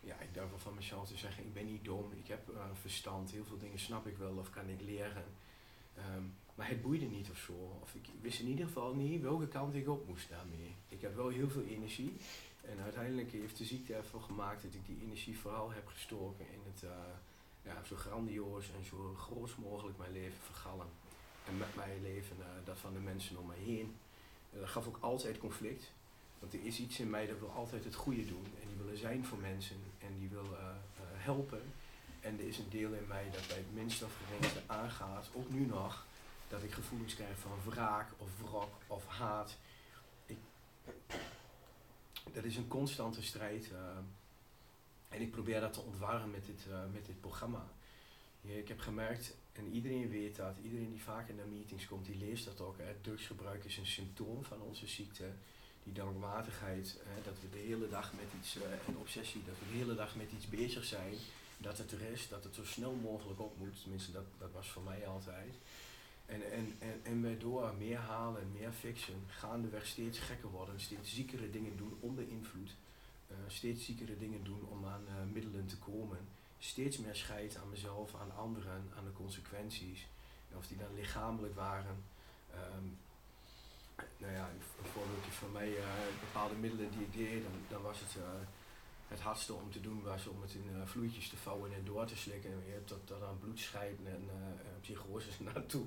[0.00, 3.30] ja, ik durf wel van mezelf te zeggen, ik ben niet dom, ik heb verstand,
[3.30, 5.24] heel veel dingen snap ik wel of kan ik leren.
[5.98, 7.78] Um, maar het boeide niet of zo.
[7.82, 10.74] Of ik wist in ieder geval niet welke kant ik op moest daarmee.
[10.88, 12.16] Ik heb wel heel veel energie.
[12.60, 16.60] En uiteindelijk heeft de ziekte ervoor gemaakt dat ik die energie vooral heb gestoken in
[16.72, 16.90] het uh,
[17.62, 20.86] ja, zo grandioos en zo groot mogelijk mijn leven vergallen.
[21.60, 23.96] Met mijn leven uh, dat van de mensen om mij heen.
[24.52, 25.90] En dat gaf ook altijd conflict.
[26.38, 28.44] Want er is iets in mij dat wil altijd het goede doen.
[28.44, 29.76] En die willen zijn voor mensen.
[29.98, 30.58] En die wil uh,
[31.12, 31.62] helpen.
[32.20, 35.50] En er is een deel in mij dat bij het minste of geringste aangaat, ook
[35.50, 36.06] nu nog,
[36.48, 39.56] dat ik gevoelens krijg van wraak of wrok of haat.
[40.26, 40.38] Ik,
[42.32, 43.70] dat is een constante strijd.
[45.08, 47.66] En ik probeer dat te ontwarren met dit, met dit programma.
[48.40, 52.16] Ja, ik heb gemerkt, en iedereen weet dat, iedereen die in de meetings komt, die
[52.16, 52.78] leest dat ook.
[52.78, 52.94] Hè.
[53.00, 55.30] Drugsgebruik is een symptoom van onze ziekte.
[55.82, 59.72] Die dwangmatigheid, hè, dat we de hele dag met iets, uh, een obsessie, dat we
[59.72, 61.14] de hele dag met iets bezig zijn.
[61.58, 63.82] Dat het er is, dat het zo snel mogelijk op moet.
[63.82, 65.54] Tenminste, dat, dat was voor mij altijd.
[66.26, 71.14] En, en, en, en wij door meer halen, meer fixen, gaandeweg steeds gekker worden, steeds
[71.14, 72.70] ziekere dingen doen onder invloed,
[73.30, 76.18] uh, steeds ziekere dingen doen om aan uh, middelen te komen,
[76.60, 80.06] steeds meer scheid aan mezelf, aan anderen, aan de consequenties.
[80.50, 82.04] En of die dan lichamelijk waren.
[82.54, 82.98] Um,
[84.18, 85.84] nou ja, een voorbeeldje van mij, uh,
[86.20, 88.16] bepaalde middelen die ik deed, dan, was het
[89.08, 92.06] het hardste om te doen was om het in uh, vloeitjes te vouwen en door
[92.06, 92.50] te slikken.
[92.50, 94.28] En weer tot, tot aan bloedscheiden en
[94.80, 95.84] psychoses naartoe.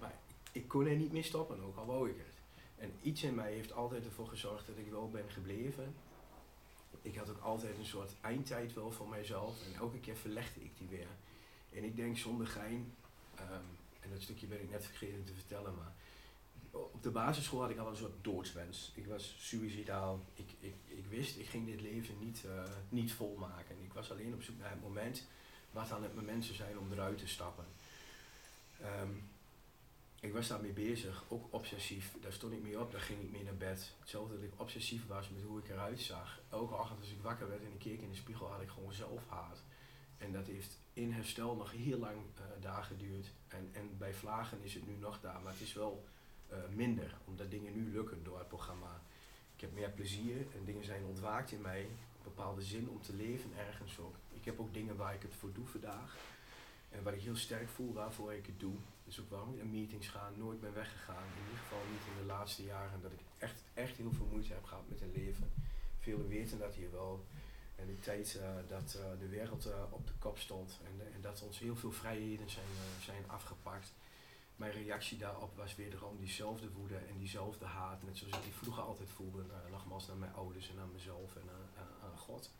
[0.00, 0.14] Maar
[0.52, 2.34] ik kon er niet meer stoppen, ook al wou ik het.
[2.76, 5.94] En iets in mij heeft altijd ervoor gezorgd dat ik wel ben gebleven.
[7.04, 10.78] Ik had ook altijd een soort eindtijd wel voor mijzelf en elke keer verlegde ik
[10.78, 11.08] die weer.
[11.72, 12.94] En ik denk zonder gein,
[13.40, 13.66] um,
[14.00, 15.92] en dat stukje ben ik net vergeten te vertellen, maar
[16.70, 18.92] op de basisschool had ik al een soort doodswens.
[18.94, 20.24] Ik was suicidaal.
[20.34, 23.76] Ik, ik, ik wist, ik ging dit leven niet, uh, niet volmaken.
[23.82, 25.26] Ik was alleen op zoek naar het moment
[25.70, 27.64] wat dan het moment zou zijn om eruit te stappen.
[28.82, 29.28] Um,
[30.24, 32.16] ik was daarmee bezig, ook obsessief.
[32.20, 33.92] Daar stond ik mee op, daar ging ik mee naar bed.
[34.00, 36.40] Hetzelfde dat ik obsessief was met hoe ik eruit zag.
[36.50, 38.92] Elke ochtend als ik wakker werd en ik keek in de spiegel, had ik gewoon
[38.92, 39.62] zelfhaat.
[40.18, 43.32] En dat heeft in herstel nog heel lang uh, daar geduurd.
[43.48, 46.04] En, en bij vlagen is het nu nog daar, maar het is wel
[46.52, 49.00] uh, minder, omdat dingen nu lukken door het programma.
[49.54, 51.82] Ik heb meer plezier en dingen zijn ontwaakt in mij.
[51.82, 54.14] Een bepaalde zin om te leven ergens ook.
[54.32, 56.16] Ik heb ook dingen waar ik het voor doe vandaag.
[56.90, 58.74] En waar ik heel sterk voel waarvoor ik het doe.
[59.14, 61.24] Dus ook waarom in meetings ga, nooit ben weggegaan.
[61.36, 63.00] In ieder geval niet in de laatste jaren.
[63.00, 65.52] Dat ik echt, echt heel veel moeite heb gehad met het leven.
[65.98, 67.24] Velen weten dat hier wel.
[67.76, 71.20] En de tijd uh, dat uh, de wereld uh, op de kop stond en, en,
[71.20, 72.66] dat ons heel veel vrijheden zijn,
[73.00, 73.92] zijn afgepakt.
[74.56, 78.02] Mijn reactie daarop was wederom diezelfde woede en diezelfde haat.
[78.02, 79.44] Net zoals ik die vroeger altijd voelde.
[79.70, 82.50] nogmaals naar mijn ouders en aan mezelf en aan, aan God.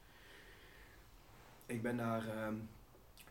[1.67, 2.57] Ik ben daar ehm,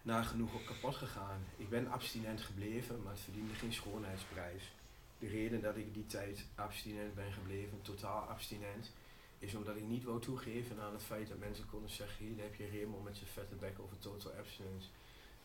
[0.04, 1.46] nagenoeg op kapot gegaan.
[1.58, 4.72] Ik ben abstinent gebleven, maar het verdiende geen schoonheidsprijs.
[5.20, 8.92] De reden dat ik die tijd abstinent ben gebleven, totaal abstinent,
[9.39, 12.56] is omdat ik niet wou toegeven aan het feit dat mensen konden zeggen, hier heb
[12.56, 14.88] je Remo met zijn vette bek over total abstinence.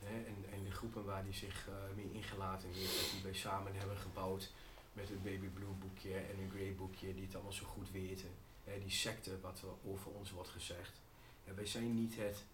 [0.05, 3.97] en, en de groepen waar die zich uh, mee ingelaten heeft, die wij samen hebben
[3.97, 4.51] gebouwd
[4.93, 8.31] met het Baby Blue boekje en een Grey boekje, die het allemaal zo goed weten.
[8.65, 11.01] die secte wat er over ons wordt gezegd.
[11.45, 12.45] En wij zijn niet het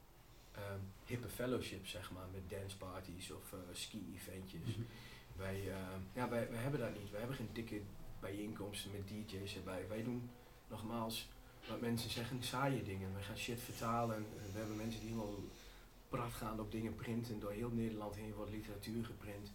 [0.56, 4.60] um, hippe fellowship, zeg maar, met danceparties of uh, ski-eventjes.
[4.60, 4.86] Mm -hmm.
[5.36, 5.76] wij, uh,
[6.12, 7.10] ja, wij, wij hebben dat niet.
[7.10, 7.80] Wij hebben geen dikke
[8.20, 9.88] bijeenkomsten met DJ's erbij.
[9.88, 10.30] Wij doen
[10.68, 11.28] nogmaals
[11.68, 13.12] wat mensen zeggen, saaie dingen.
[13.12, 14.26] Wij gaan shit vertalen.
[14.52, 15.38] We hebben mensen die helemaal
[16.08, 17.40] praat gaan op dingen printen.
[17.40, 19.50] Door heel Nederland heen wordt literatuur geprint.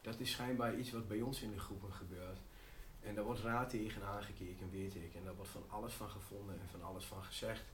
[0.00, 2.38] Dat is schijnbaar iets wat bij ons in de groepen gebeurt.
[3.02, 5.14] En daar wordt raad tegen aangekeken, weet ik.
[5.14, 7.64] En daar wordt van alles van gevonden en van alles van gezegd.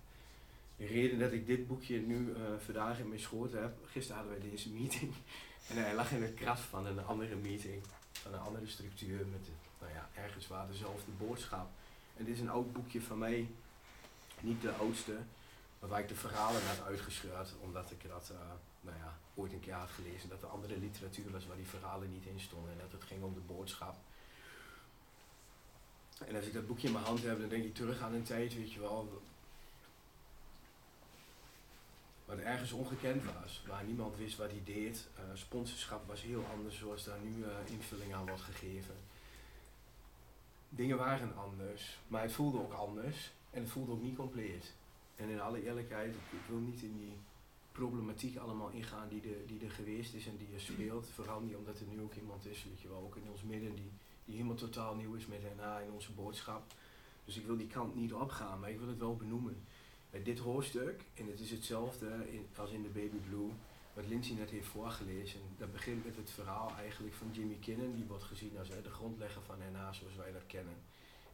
[0.80, 4.40] De reden dat ik dit boekje nu uh, vandaag in mijn schoot heb, gisteren hadden
[4.40, 5.12] wij deze meeting.
[5.68, 9.48] En hij lag in het kras van een andere meeting, van een andere structuur, met
[9.80, 11.70] nou ja, ergens waar dezelfde boodschap.
[12.16, 13.48] En dit is een oud boekje van mij,
[14.40, 15.16] niet de oudste,
[15.80, 18.38] Maar waar ik de verhalen had uitgescheurd, omdat ik dat uh,
[18.80, 22.12] nou ja, ooit een keer had gelezen, dat er andere literatuur was waar die verhalen
[22.12, 23.96] niet in stonden en dat het ging om de boodschap.
[26.26, 28.22] En als ik dat boekje in mijn hand heb, dan denk ik terug aan een
[28.22, 29.22] tijd, weet je wel,
[32.30, 35.08] wat ergens ongekend was, waar niemand wist wat hij deed.
[35.14, 38.94] Uh, sponsorschap was heel anders zoals daar nu uh, invulling aan wordt gegeven.
[40.68, 44.74] Dingen waren anders, maar het voelde ook anders en het voelde ook niet compleet.
[45.16, 47.16] En in alle eerlijkheid, ik, wil niet in die
[47.72, 51.08] problematiek allemaal ingaan die, de, die er geweest is en die er speelt.
[51.14, 53.74] Vooral niet omdat er nu ook iemand is, weet je wel, ook in ons midden,
[53.74, 53.90] die,
[54.24, 56.62] die helemaal totaal nieuw is met DNA in onze boodschap.
[57.24, 59.64] Dus ik wil die kant niet opgaan, maar ik wil het wel benoemen.
[60.10, 63.50] Bij dit hoofdstuk, en het is hetzelfde als in de Baby Blue,
[63.92, 68.04] wat Lindsay net heeft voorgelezen, dat begint met het verhaal eigenlijk van Jimmy Kinnon, die
[68.04, 70.76] wordt gezien als de grondlegger van NA zoals wij dat kennen.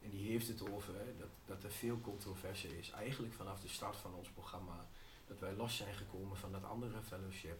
[0.03, 3.95] En die heeft het over dat, dat er veel controverse is, eigenlijk vanaf de start
[3.95, 4.87] van ons programma,
[5.27, 7.59] dat wij los zijn gekomen van dat andere fellowship,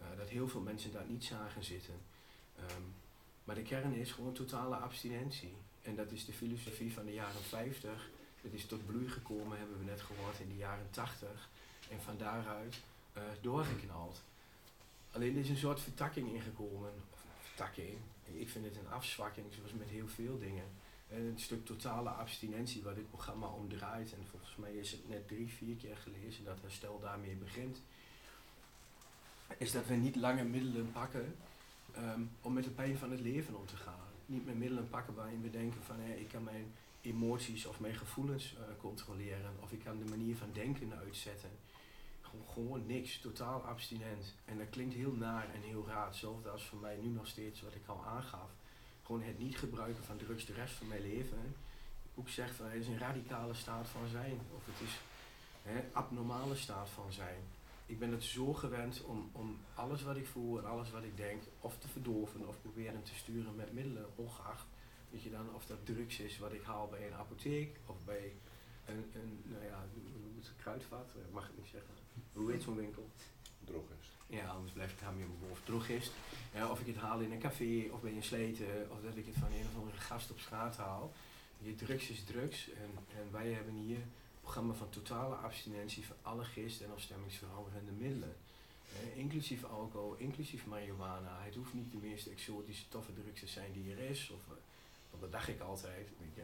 [0.00, 1.94] uh, dat heel veel mensen daar niet zagen zitten.
[2.60, 2.94] Um,
[3.44, 5.54] maar de kern is gewoon totale abstinentie.
[5.82, 8.10] En dat is de filosofie van de jaren 50
[8.44, 11.48] het is tot bloei gekomen, hebben we net gehoord, in de jaren 80.
[11.90, 12.80] En van daaruit
[13.16, 14.22] uh, doorgeknald.
[15.10, 16.92] Alleen er is een soort vertakking ingekomen.
[17.40, 17.98] Vertakking.
[18.24, 20.64] Ik vind het een afzwakking, zoals met heel veel dingen.
[21.08, 24.12] En een stuk totale abstinentie waar dit programma om draait.
[24.12, 27.80] En volgens mij is het net drie, vier keer gelezen dat herstel daarmee begint.
[29.58, 31.36] Is dat we niet lange middelen pakken
[31.96, 34.08] um, om met de pijn van het leven om te gaan.
[34.26, 36.72] Niet meer middelen pakken waarin we denken van hé, ik kan mijn
[37.04, 39.54] emoties of mijn gevoelens uh, controleren.
[39.60, 41.50] Of ik kan de manier van denken uitzetten.
[42.20, 44.34] Gewoon, gewoon niks, totaal abstinent.
[44.44, 46.06] En dat klinkt heel naar en heel raar.
[46.06, 48.50] Hetzelfde als voor mij nu nog steeds wat ik al aangaf.
[49.02, 51.54] Gewoon het niet gebruiken van drugs de rest van mijn leven.
[52.14, 54.40] Boek zegt van het is een radicale staat van zijn.
[54.56, 55.00] Of het is
[55.66, 57.40] een abnormale staat van zijn.
[57.86, 61.16] Ik ben het zo gewend om, om alles wat ik voel en alles wat ik
[61.16, 64.66] denk of te verdorven of proberen te sturen met middelen, ongeacht
[65.14, 68.32] Weet je dan, of dat drugs is wat ik haal bij een apotheek of bij
[68.86, 69.84] een, een nou ja,
[70.36, 71.94] het kruidvat, mag ik niet zeggen.
[72.32, 73.10] Hoe heet zo'n winkel?
[73.64, 74.10] Drogist.
[74.26, 75.64] Ja, anders blijft het aan mijn hoofd.
[75.64, 76.12] Drogist.
[76.54, 79.26] Ja, of ik het haal in een café of bij een sleten, of dat ik
[79.26, 81.12] het van een of andere gast op straat haal.
[81.58, 86.16] Je drugs is drugs en, en wij hebben hier een programma van totale abstinentie van
[86.22, 88.36] alle gist- en afstemmingsveranderende middelen.
[88.92, 91.40] Eh, inclusief alcohol, inclusief marihuana.
[91.42, 94.30] Het hoeft niet de meest exotische toffe drugs te zijn die er is.
[94.30, 94.56] Of,
[95.20, 96.08] dat dacht ik altijd.
[96.36, 96.42] Eh,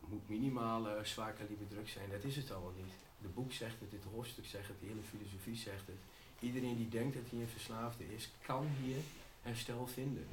[0.00, 2.10] het moet minimaal uh, zwaar kaliber druk zijn.
[2.10, 2.92] Dat is het allemaal niet.
[3.18, 5.96] De boek zegt het, dit hoofdstuk zegt het, de hele filosofie zegt het.
[6.40, 9.00] Iedereen die denkt dat hij een verslaafde is, kan hier
[9.42, 10.26] herstel vinden.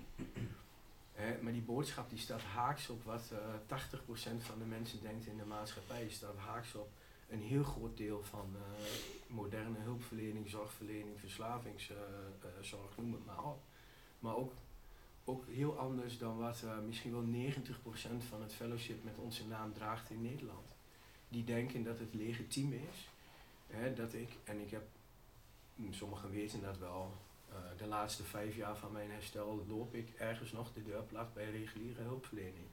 [1.42, 3.38] maar die boodschap die staat haaks op wat uh,
[3.70, 3.96] eh, 80%
[4.40, 6.10] van de mensen denkt in de maatschappij.
[6.10, 6.90] Staat haaks op
[7.30, 8.56] een heel groot deel van
[9.28, 13.60] moderne hulpverlening, zorgverlening, verslavingszorg, noem het maar op.
[14.20, 14.54] Maar ook
[15.30, 19.74] ook heel anders dan wat uh, misschien wel 90% van het fellowship met onze naam
[19.74, 20.76] draagt in Nederland.
[21.30, 23.10] Die denken dat het legitiem is.
[23.68, 24.88] Hè, dat ik, en ik heb,
[25.76, 27.13] hm, sommigen weten dat wel,
[27.50, 31.34] uh, de laatste vijf jaar van mijn herstel loop ik ergens nog de deur plat
[31.34, 32.68] bij reguliere hulpverlening.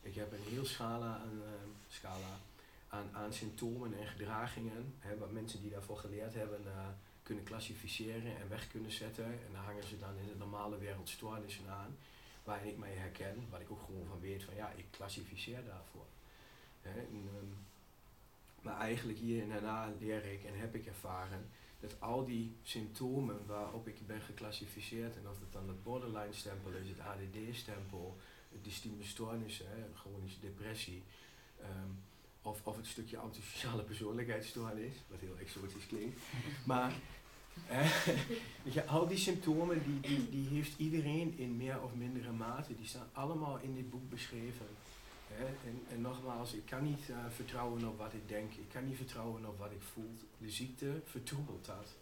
[0.00, 1.48] Ik heb een heel schala aan, uh,
[1.88, 2.38] scala
[2.88, 6.62] aan, aan symptomen en gedragingen, hè, wat mensen die daarvoor geleerd hebben
[7.24, 9.24] kunnen klassificeren en weg kunnen zetten.
[9.24, 11.96] En daar hangen ze dan in de normale wereld stoornissen aan,
[12.44, 16.06] waarin ik mij herken, wat ik ook gewoon van weet van ja, ik klassificeer daarvoor.
[16.82, 17.56] en, um,
[18.60, 23.46] maar eigenlijk hier in daarna leer ik en heb ik ervaren dat al die symptomen
[23.46, 28.16] waarop ik ben geclassificeerd, en of het dan het borderline stempel is, het ADD stempel,
[28.62, 31.02] dystieme stoornissen, chronische depressie,
[31.60, 31.98] um,
[32.42, 36.20] of, of het stukje antisociale persoonlijkheidsstoornis, wat heel exotisch klinkt.
[36.64, 36.92] Maar
[37.68, 42.76] eh, al die symptomen, die, die, die heeft iedereen in meer of mindere mate.
[42.76, 44.66] Die staan allemaal in dit boek beschreven.
[45.38, 48.52] En, en, nogmaals, ik kan niet uh, vertrouwen op wat ik denk.
[48.52, 50.14] Ik kan niet vertrouwen op wat ik voel.
[50.38, 51.94] De ziekte vertroebelt dat.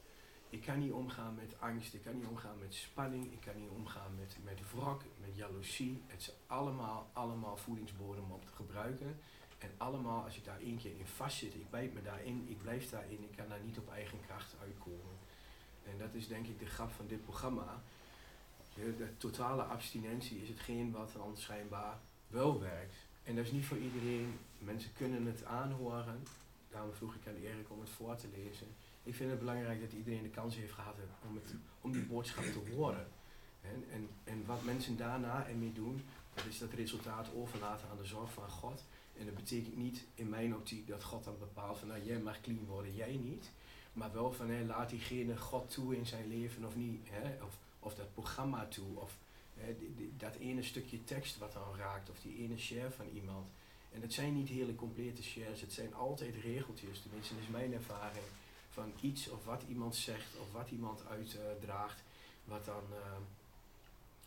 [0.48, 3.70] Ik kan niet omgaan met angst, ik kan niet omgaan met spanning, ik kan niet
[3.70, 6.02] omgaan met, met wrok, met jaloezie.
[6.06, 9.16] Het zijn allemaal, allemaal voedingsbodem om te gebruiken.
[9.58, 12.90] En allemaal, als ik daar één keer in vastzit, ik bijt me daarin, ik blijf
[12.90, 15.16] daarin, ik kan daar niet op eigen kracht uitkomen.
[15.85, 17.83] En dat is denk ik de grap van dit programma.
[18.75, 22.95] De, totale abstinentie is hetgeen wat dan schijnbaar wel werkt.
[23.23, 24.38] En dat is niet voor iedereen.
[24.59, 26.27] Mensen kunnen het aanhoren.
[26.71, 28.66] Daarom vroeg ik aan Erik om het voor te lezen.
[29.03, 30.97] Ik vind het belangrijk dat iedereen de kans heeft gehad
[31.29, 33.07] om, het, om die boodschap te horen.
[33.62, 38.33] En, en, wat mensen daarna ermee doen, dat is dat resultaat overlaten aan de zorg
[38.33, 38.85] van God.
[39.18, 42.40] En dat betekent niet in mijn optiek dat God dan bepaalt van nou jij mag
[42.40, 43.51] clean worden, jij niet.
[43.92, 47.09] Maar wel van hé, laat diegene God toe in zijn leven of niet.
[47.11, 47.42] Hè?
[47.44, 48.98] Of, of dat programma toe.
[49.00, 49.16] Of
[49.55, 49.76] hè,
[50.16, 52.11] dat ene stukje tekst wat dan raakt.
[52.11, 53.46] Of die ene share van iemand.
[53.92, 55.61] En het zijn niet hele complete shares.
[55.61, 57.00] Het zijn altijd regeltjes.
[57.00, 58.24] Tenminste, dat is mijn ervaring.
[58.70, 62.02] Van iets of wat iemand zegt of wat iemand uitdraagt.
[62.44, 62.85] Wat dan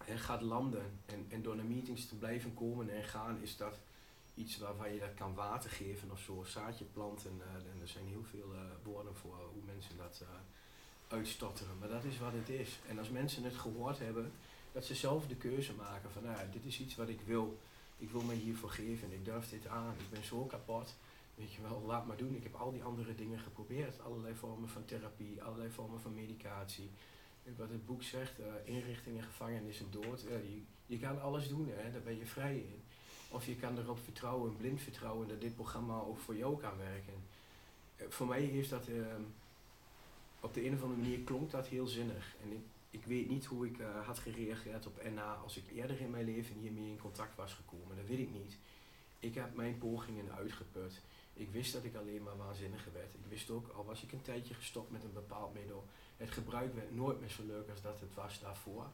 [0.06, 1.00] eh, gaat landen.
[1.06, 3.80] En, en door naar meetings te blijven komen en gaan is dat
[4.36, 7.42] iets waarvan je dat kan water geven of zo, zaadje planten.
[7.42, 10.28] eh, en er zijn heel veel eh, woorden voor hoe mensen dat eh,
[11.08, 11.78] uitstotteren.
[11.80, 12.80] Maar dat is wat het is.
[12.88, 14.32] En als mensen het gehoord hebben,
[14.72, 17.58] dat ze zelf de keuze maken van, nou, dit is iets wat ik wil.
[17.98, 19.12] Ik wil me hiervoor geven.
[19.12, 19.94] Ik durf dit aan.
[20.00, 20.96] Ik ben zo kapot.
[21.36, 22.36] Weet je wel, laat maar doen.
[22.36, 24.02] Ik heb al die andere dingen geprobeerd.
[24.02, 26.90] Allerlei vormen van therapie, allerlei vormen van medicatie.
[27.44, 30.22] En Wat het boek zegt, eh, inrichtingen, gevangenissen, dood.
[30.30, 32.84] Ja, je, je kan alles doen, hè, daar ben je vrij in.
[33.36, 37.14] Of je kan erop vertrouwen, blind vertrouwen, dat dit programma ook voor jou kan werken.
[37.96, 39.22] Eh, voor mij heeft dat, ehm,
[40.40, 42.36] op de een of andere manier klonk dat heel zinnig.
[42.44, 46.02] En ik, ik weet niet hoe ik eh, had gereageerd op NA als ik eerder
[46.02, 47.96] in mijn leven hiermee in contact was gekomen.
[47.96, 48.58] Dat weet ik niet.
[49.20, 51.02] Ik heb mijn pogingen uitgeput.
[51.34, 53.14] Ik wist dat ik alleen maar waanzinniger werd.
[53.14, 55.86] Ik wist ook, al was ik een tijdje gestopt met een bepaald middel,
[56.18, 58.86] het gebruik werd nooit meer zo leuk als dat het was daarvoor.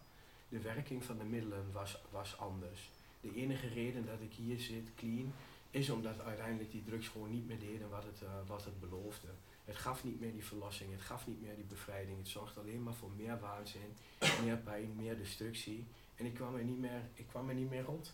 [0.50, 2.90] De werking van de middelen was, was anders.
[3.22, 5.34] De enige reden dat ik hier zit, clean,
[5.70, 9.28] is omdat uiteindelijk die drugs gewoon niet meer deden wat het, eh, wat het beloofde.
[9.66, 12.18] Het gaf niet meer die verlossing, het gaf niet meer die bevrijding.
[12.18, 13.96] Het zorgde alleen maar voor meer waanzin,
[14.44, 15.86] meer pijn, meer destructie.
[16.16, 18.14] En ik kwam er niet meer, ik kwam er niet meer rond.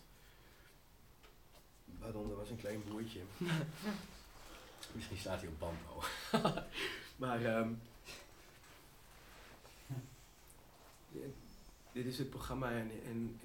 [1.98, 3.20] Pardon, er was een klein boertje.
[4.94, 5.78] Misschien staat hij op band
[7.16, 7.72] maar ehm,
[11.12, 11.34] dit-
[11.98, 13.40] dit is het programma en, en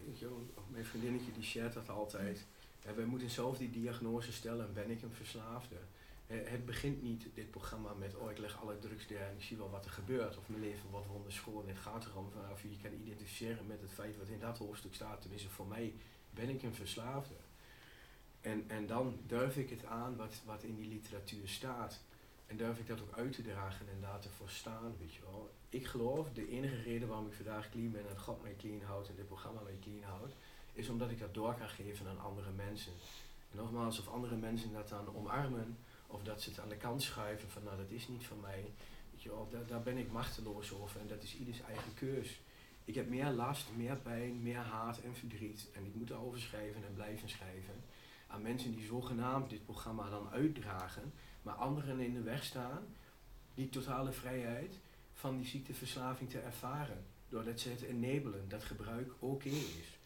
[0.68, 2.46] mijn vriendinnetje die shared dat altijd.
[2.82, 5.76] En wij moeten zelf die diagnose stellen, ben ik een verslaafde?
[6.28, 9.58] Het begint niet, dit programma, met oh ik leg alle drugs neer en ik zie
[9.58, 10.38] wel wat er gebeurt.
[10.38, 11.68] Of mijn leven wordt wonderschoon.
[11.68, 14.58] Het gaat erom van of je je kan identificeren met het feit wat in dat
[14.58, 15.22] hoofdstuk staat.
[15.22, 15.94] Tenminste voor mij
[16.30, 17.36] ben ik een verslaafde.
[18.42, 22.02] En, en dan durf ik het aan wat, wat in die literatuur staat.
[22.54, 25.22] En durf ik dat ook uit te dragen en daar te voor staan, weet je
[25.22, 25.52] wel.
[25.70, 29.10] Ik geloof, de enige reden waarom ik vandaag clean ben en God mij clean houdt
[29.10, 30.34] en dit programma mij clean houdt,
[30.74, 32.92] is omdat ik dat door kan geven aan andere mensen.
[33.52, 37.04] En nogmaals, of andere mensen dat dan omarmen, of dat ze het aan de kant
[37.04, 38.72] schuiven van nou dat is niet van mij,
[39.12, 42.42] weet je wel, daar, daar ben ik machteloos over en dat is ieders eigen keus.
[42.86, 46.84] Ik heb meer last, meer pijn, meer haat en verdriet en ik moet erover schrijven
[46.86, 47.84] en blijven schrijven
[48.28, 52.86] aan mensen die zogenaamd dit programma dan uitdragen, maar anderen in de weg staan,
[53.54, 54.74] die totale vrijheid
[55.14, 57.06] van die ziekteverslaving te ervaren.
[57.30, 59.98] Doordat ze het enabelen, dat gebruik oké is.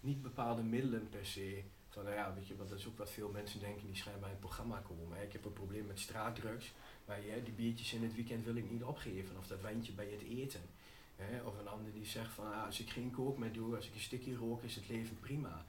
[0.00, 1.62] Niet bepaalde middelen per se.
[1.88, 4.20] Van nou ja, weet je, want dat is ook wat veel mensen denken die schijnbaar
[4.20, 5.22] bij het programma komen.
[5.22, 6.72] Ik heb een probleem met straatdrugs,
[7.04, 9.36] maar ja, die biertjes in het weekend wil ik niet opgeven.
[9.38, 10.60] Of dat wijntje bij het eten.
[11.44, 13.94] Of een ander die zegt van ah, als ik geen kook meer doe, als ik
[13.94, 15.64] een stukje rook, is het leven prima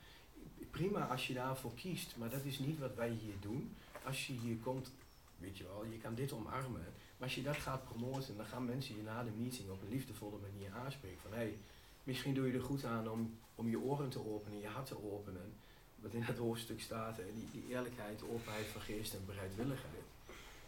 [0.71, 3.75] prima als je daarvoor kiest, maar dat is niet wat wij hier doen.
[4.03, 4.91] Als je hier komt,
[5.37, 6.85] weet je wel, je kan dit omarmen.
[7.17, 9.89] Maar als je dat gaat promoten, dan gaan mensen je na de meeting op een
[9.89, 11.21] liefdevolle manier aanspreken.
[11.21, 11.57] Van hey,
[12.03, 15.11] misschien doe je er goed aan om, om je oren te openen, je hart te
[15.11, 15.53] openen.
[15.95, 20.03] Wat in dat hoofdstuk staat, die, die eerlijkheid, openheid van geest en bereidwilligheid.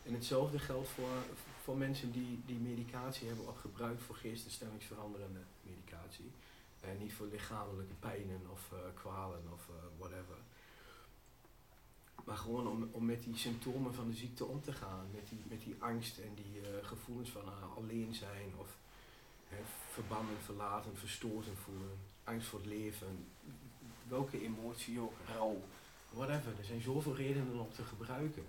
[0.06, 1.17] En hetzelfde geldt voor,
[1.63, 6.32] voor mensen die, die medicatie hebben op gebruik voor geest- en stemmingsveranderende medicatie.
[6.80, 10.38] En niet voor lichamelijke pijnen of eh, kwalen of eh, whatever.
[12.24, 15.06] Maar gewoon om, om met die symptomen van de ziekte om te gaan.
[15.12, 18.78] Met die, met die angst en die eh, gevoelens van eh, alleen zijn of
[19.48, 19.58] hè,
[19.90, 21.98] verbannen, verlaten, verstoten voelen.
[22.24, 23.26] Angst voor het leven.
[24.08, 25.62] Welke emotie ook, rouw,
[26.10, 26.54] whatever.
[26.58, 28.44] Er zijn zoveel redenen om te gebruiken.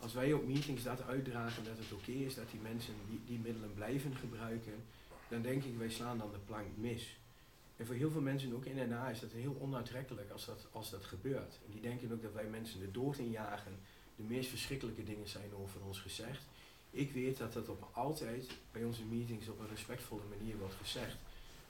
[0.00, 3.38] Als wij op meetings dat uitdragen dat het oké is dat die mensen die, die
[3.38, 4.84] middelen blijven gebruiken,
[5.28, 7.16] dan denk ik wij slaan dan de plank mis.
[7.80, 10.90] En voor heel veel mensen, ook in NA, is dat heel onaantrekkelijk als dat, als
[10.90, 11.58] dat gebeurt.
[11.66, 13.78] En die denken ook dat wij mensen de dood injagen.
[14.16, 16.46] De meest verschrikkelijke dingen zijn over ons gezegd.
[16.90, 21.16] Ik weet dat dat op altijd bij onze meetings op een respectvolle manier wordt gezegd.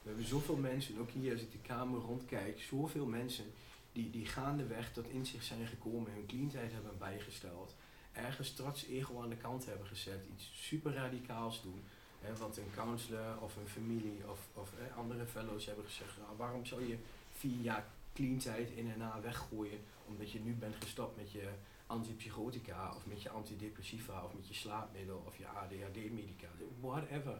[0.02, 3.44] We hebben zoveel mensen, ook hier als ik de kamer rondkijk, zoveel mensen
[3.92, 7.74] die, die gaandeweg tot inzicht zijn gekomen, hun cleantijd hebben bijgesteld.
[8.12, 11.82] Ergens trots ego aan de kant hebben gezet, iets super radicaals doen.
[12.20, 16.64] Hè, want een counselor of een familie of, of andere fellows hebben gezegd, nou, waarom
[16.66, 16.96] zou je
[17.32, 21.48] vier jaar cleantijd in en na weggooien omdat je nu bent gestopt met je
[21.86, 27.38] antipsychotica of met je antidepressiva of met je slaapmiddel of je ADHD-medicatie, whatever.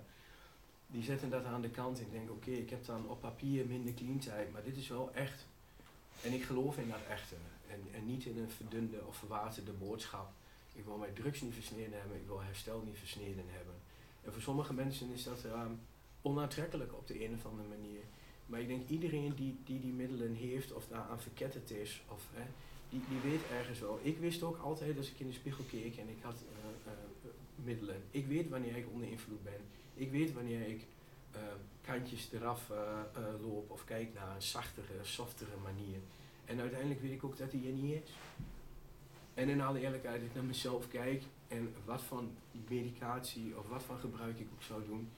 [0.86, 3.94] Die zetten dat aan de kant en denken, oké, ik heb dan op papier minder
[3.94, 5.46] cleantijd, maar dit is wel echt
[6.22, 7.34] En ik geloof in dat echte.
[7.68, 10.32] En, en niet in een verdunde of verwaterde boodschap.
[10.72, 13.74] Ik wil mijn drugs niet versneden hebben, ik wil herstel niet versneden hebben.
[14.32, 15.80] Voor sommige mensen is dat um,
[16.22, 18.00] onaantrekkelijk op de een of andere manier.
[18.46, 22.42] Maar ik denk iedereen die die, die middelen heeft of daaraan verketterd is, of, hè,
[22.88, 23.98] die, die weet ergens wel.
[24.02, 26.98] Ik wist ook altijd als ik in de spiegel keek en ik had uh, uh,
[27.54, 28.02] middelen.
[28.10, 29.60] Ik weet wanneer ik onder invloed ben.
[29.94, 30.86] Ik weet wanneer ik
[31.34, 31.40] uh,
[31.80, 32.72] kantjes eraf
[33.40, 35.98] loop of kijk naar een zachtere, softere manier.
[36.44, 38.10] En uiteindelijk weet ik ook dat die er niet is.
[39.34, 42.30] En in alle eerlijkheid, als ik naar mezelf kijk en wat van
[42.68, 45.10] medicatie of wat van gebruik ik ook zou doen,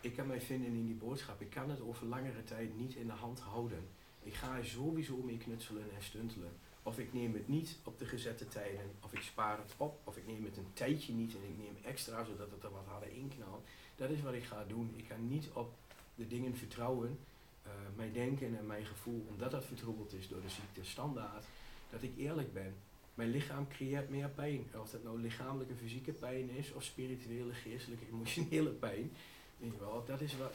[0.00, 1.40] ik kan mij vinden in die boodschap.
[1.40, 3.88] Ik kan het over langere tijd niet in de hand houden.
[4.22, 6.52] Ik ga er sowieso mee knutselen en stuntelen.
[6.82, 10.16] Of ik neem het niet op de gezette tijden, of ik spaar het op, of
[10.16, 13.12] ik neem het een tijdje niet en ik neem extra zodat het er wat harder
[13.12, 13.66] inknalt.
[13.96, 14.92] Dat is wat ik ga doen.
[14.96, 15.74] Ik ga niet op
[16.14, 17.18] de dingen vertrouwen,
[17.66, 21.44] uh, mijn denken en mijn gevoel, omdat dat vertroebeld is door de ziekte standaard,
[21.90, 22.74] dat ik eerlijk ben.
[23.20, 24.66] Mijn lichaam creëert meer pijn.
[24.76, 29.12] Of dat nou lichamelijke, fysieke pijn is, of spirituele, geestelijke, emotionele pijn.
[29.56, 30.52] Weet je wel, dat is wat.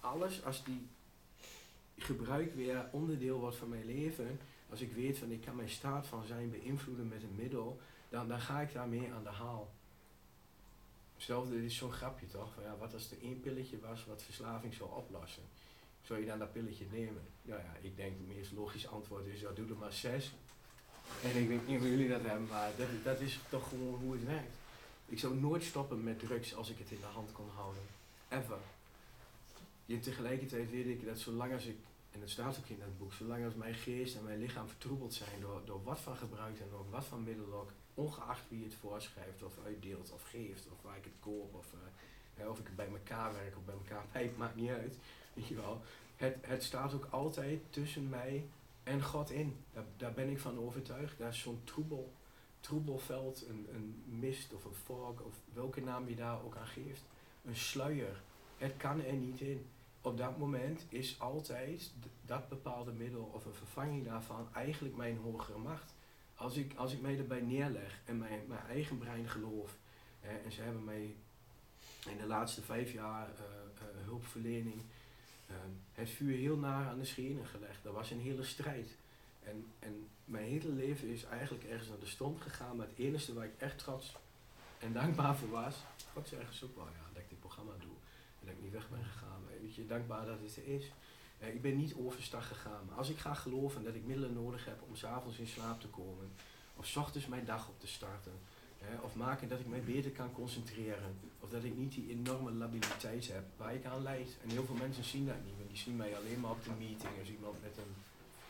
[0.00, 0.86] Alles als die
[1.96, 4.38] gebruik weer onderdeel wordt van mijn leven,
[4.70, 8.28] als ik weet van ik kan mijn staat van zijn beïnvloeden met een middel, dan,
[8.28, 9.72] dan ga ik daarmee aan de haal.
[11.14, 12.54] Hetzelfde dit is zo'n grapje toch?
[12.54, 15.42] Van, ja, wat als er één pilletje was wat verslaving zou oplossen?
[16.02, 17.22] Zou je dan dat pilletje nemen?
[17.42, 20.32] Ja, ja, ik denk het meest logische antwoord is, ja, doe er maar zes.
[21.22, 24.12] En ik weet niet hoe jullie dat hebben, maar dat, dat is toch gewoon hoe
[24.12, 24.56] het werkt.
[25.06, 27.82] Ik zou nooit stoppen met drugs als ik het in de hand kon houden.
[28.28, 28.58] Ever.
[29.86, 31.76] En tegelijkertijd weet ik dat zolang als ik,
[32.10, 35.14] en het staat ook in dat boek, zolang als mijn geest en mijn lichaam vertroebeld
[35.14, 38.74] zijn door, door wat van gebruik en ook, wat van middel ook, ongeacht wie het
[38.74, 41.66] voorschrijft of uitdeelt of geeft of waar ik het koop of,
[42.38, 44.96] uh, of ik het bij elkaar werk of bij elkaar pijp, maakt niet uit.
[45.32, 45.82] Weet je wel.
[46.16, 48.44] Het, het staat ook altijd tussen mij
[48.82, 49.64] en God in.
[49.96, 51.18] Daar, ben ik van overtuigd.
[51.18, 52.12] Daar is zo'n troebel,
[52.60, 57.02] troebelveld, een, een mist of een fog of welke naam je daar ook aan geeft.
[57.44, 58.22] Een sluier.
[58.58, 59.66] Het kan er niet in.
[60.00, 61.90] Op dat moment is altijd
[62.26, 65.94] dat bepaalde middel of een vervanging daarvan eigenlijk mijn hogere macht.
[66.34, 69.76] Als ik, als ik mij erbij neerleg en mijn, mijn eigen brein geloof,
[70.20, 71.14] en ze hebben mij
[72.08, 74.82] in de laatste vijf jaar uh, uh, hulpverlening
[75.92, 77.82] het vuur heel naar aan de schenen gelegd.
[77.82, 78.96] Dat was een hele strijd.
[79.42, 83.34] En, en mijn hele leven is eigenlijk ergens naar de stomp gegaan, maar het enige
[83.34, 84.16] waar ik echt trots
[84.82, 85.74] en dankbaar voor was,
[86.24, 87.96] is ergens ook wel, ja, dat ik dit programma doe
[88.40, 89.42] en dat ik niet weg ben gegaan.
[89.60, 90.90] Weet je, dankbaar dat het er is.
[91.40, 94.64] Uh, ik ben niet overstag gegaan, maar als ik ga geloven dat ik middelen nodig
[94.64, 96.32] heb om s'avonds in slaap te komen,
[96.76, 98.32] of s ochtends mijn dag op te starten,
[99.00, 103.32] of maken dat ik mij beter kan concentreren, of dat ik niet die enorme labiliteit
[103.32, 104.36] heb waar ik aan leid.
[104.42, 106.70] En heel veel mensen zien dat niet, want die zien mij alleen maar op de
[106.78, 107.94] meeting als iemand met een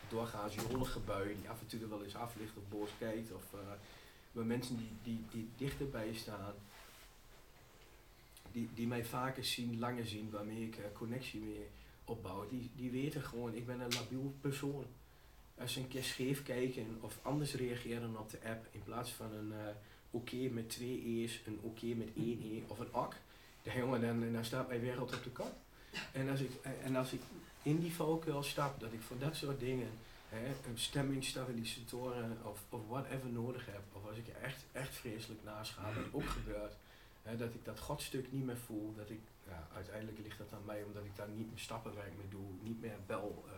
[0.08, 3.44] doorgaans jolige bui die af en toe er wel eens aflicht of boos kijkt, of
[4.32, 6.54] maar mensen die, die, die dichterbij staan,
[8.52, 11.66] die, die mij vaker zien, langer zien, waarmee ik uh, connectie mee
[12.04, 14.84] opbouw, die, die weten gewoon, ik ben een labiel persoon.
[15.58, 19.32] Als ze een keer scheef kijken of anders reageren op de app in plaats van
[19.32, 19.58] een uh,
[20.12, 23.16] oké met twee e's, een oké met één e of een ak,
[23.62, 25.54] dan, jongen, dan, dan staat mijn wereld op de kop.
[26.12, 26.50] En als ik,
[26.82, 27.20] en als ik
[27.62, 29.88] in die valkuil stap, dat ik voor dat soort dingen
[30.28, 35.92] hè, stemmingstabilisatoren of, of whatever nodig heb, of als ik echt, echt vreselijk naast ga,
[35.94, 36.76] wat ook gebeurt,
[37.22, 40.64] hè, dat ik dat godstuk niet meer voel, dat ik, ja, uiteindelijk ligt dat aan
[40.64, 43.52] mij omdat ik daar niet meer stappenwerk mee doe, niet meer bel uh,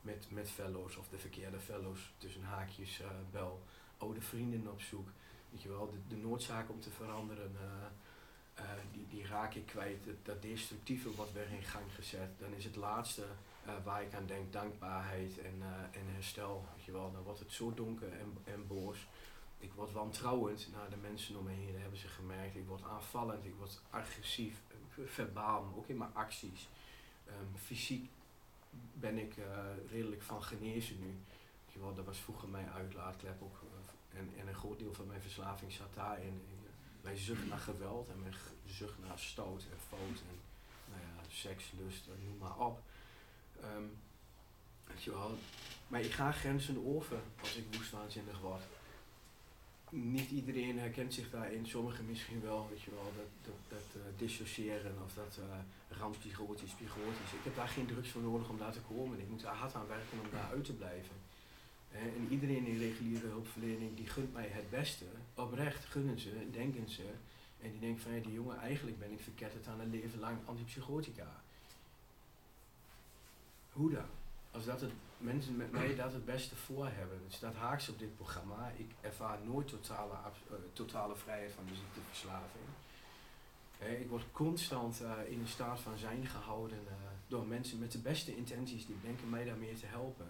[0.00, 3.62] met, met fellows of de verkeerde fellows tussen haakjes uh, bel,
[3.98, 5.08] oude vrienden op zoek.
[5.50, 10.04] Weet je wel, de, de noodzaak om te veranderen, uh, die, die raak ik kwijt.
[10.22, 12.38] Dat, destructieve wordt weer in gang gezet.
[12.38, 13.24] Dan is het laatste
[13.84, 16.64] waar ik aan denk dankbaarheid en, en herstel.
[16.76, 19.06] Weet je wel, dan wordt het zo donker en, en boos.
[19.58, 22.56] Ik word wantrouwend naar de mensen om me heen, hebben ze gemerkt.
[22.56, 24.62] Ik word aanvallend, ik word agressief,
[25.04, 26.68] verbaal, ook in mijn acties.
[27.28, 28.10] Um, fysiek
[28.92, 29.34] ben ik
[29.90, 31.14] redelijk van genezen nu.
[31.72, 33.60] Je wel, dat was vroeger mijn uitlaatklep ook.
[34.18, 36.42] En, en een groot deel van mijn verslaving zat daarin.
[37.00, 40.36] Mijn zucht naar geweld en mijn zucht naar stoot en fout en
[40.90, 42.80] nou ja, seks, lust, noem maar op.
[43.64, 43.96] Um,
[44.84, 45.38] weet je wel,
[45.88, 48.62] maar ik ga grenzen over als ik woestwaanzinnig word.
[49.90, 54.02] Niet iedereen herkent zich daarin, sommigen misschien wel, weet je wel, dat, dat, dat uh,
[54.18, 57.32] dissociëren of dat uh, rampsychotisch, psychotisch.
[57.32, 59.20] Ik heb daar geen drugs voor nodig om daar te komen.
[59.20, 61.16] Ik moet daar hard aan werken om daar uit te blijven.
[61.92, 65.04] En iedereen in reguliere hulpverlening die gunt mij het beste.
[65.34, 67.06] Oprecht gunnen ze, denken ze.
[67.60, 70.38] En die denken van ja, die jongen, eigenlijk ben ik verketterd aan een leven lang
[70.46, 71.42] antipsychotica.
[73.72, 74.08] Hoe dan?
[74.50, 77.20] als dat het, mensen met mij dat het beste voor hebben.
[77.24, 78.72] Het staat haaks op dit programma.
[78.76, 82.64] Ik ervaar nooit totale, eh, totale vrijheid van ziekteverslaving.
[83.78, 86.94] Hè, ik word constant eh, in een staat van zijn gehouden eh,
[87.26, 90.26] door mensen met de beste intenties die denken mij daarmee te helpen.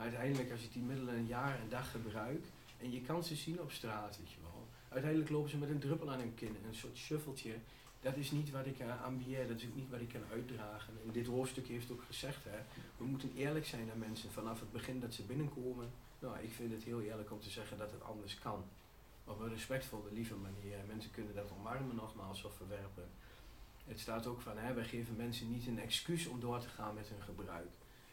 [0.00, 2.44] Maar uiteindelijk als ik die middelen een jaar en dag gebruik
[2.78, 4.66] en je kan ze zien op straat, weet je wel.
[4.88, 7.54] Uiteindelijk lopen ze met een druppel aan hun kin, een soort shuffeltje.
[8.00, 10.94] Dat is niet wat ik uh, ambieer, dat is ook niet wat ik kan uitdragen.
[11.06, 12.58] En dit hoofdstuk heeft ook gezegd, hè,
[12.96, 15.90] we moeten eerlijk zijn naar mensen vanaf het begin dat ze binnenkomen.
[16.18, 18.64] Nou, ik vind het heel eerlijk om te zeggen dat het anders kan.
[19.24, 20.78] Op een respectvolle, lieve manier.
[20.78, 23.08] En mensen kunnen dat omarmen nogmaals of verwerpen.
[23.86, 26.94] Het staat ook van, hè, wij geven mensen niet een excuus om door te gaan
[26.94, 27.70] met hun gebruik.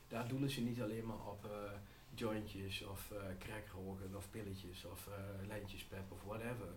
[0.07, 1.71] Daar doelen ze niet alleen maar op eh,
[2.13, 6.67] jointjes of uh, crackroken of pilletjes of uh, lijntjespep of whatever.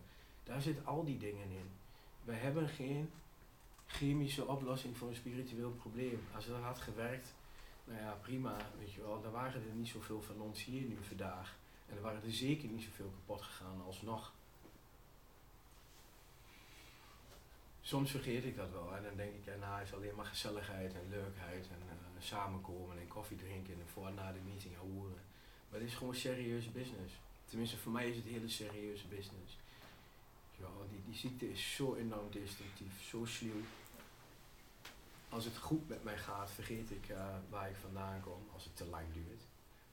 [0.45, 1.71] Daar zitten al die dingen in.
[2.25, 3.11] We hebben geen
[3.87, 6.21] chemische oplossing voor een spiritueel probleem.
[6.35, 7.35] Als dat had gewerkt,
[7.85, 9.23] nou ja, prima, weet je wel.
[9.23, 11.57] Dan waren er niet zoveel van ons hier nu vandaag.
[11.89, 14.33] En er waren er zeker niet zoveel kapot gegaan alsnog.
[17.91, 20.95] Soms vergeet ik dat wel en dan denk ik, ja, nou is alleen maar gezelligheid
[20.95, 25.23] en leukheid en uh, samenkomen en koffie drinken en voor en na de meeting horen.
[25.69, 27.15] Maar het is gewoon serieuze business.
[27.45, 29.59] Tenminste, voor mij is het hele serieuze business.
[30.57, 33.63] Ja, die, die ziekte is zo enorm destructief, zo sluw.
[35.29, 38.77] Als het goed met mij gaat, vergeet ik uh, waar ik vandaan kom als het
[38.77, 39.43] te lang duurt.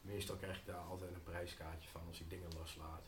[0.02, 3.04] Meestal krijg ik daar altijd een prijskaartje van als ik dingen loslaat.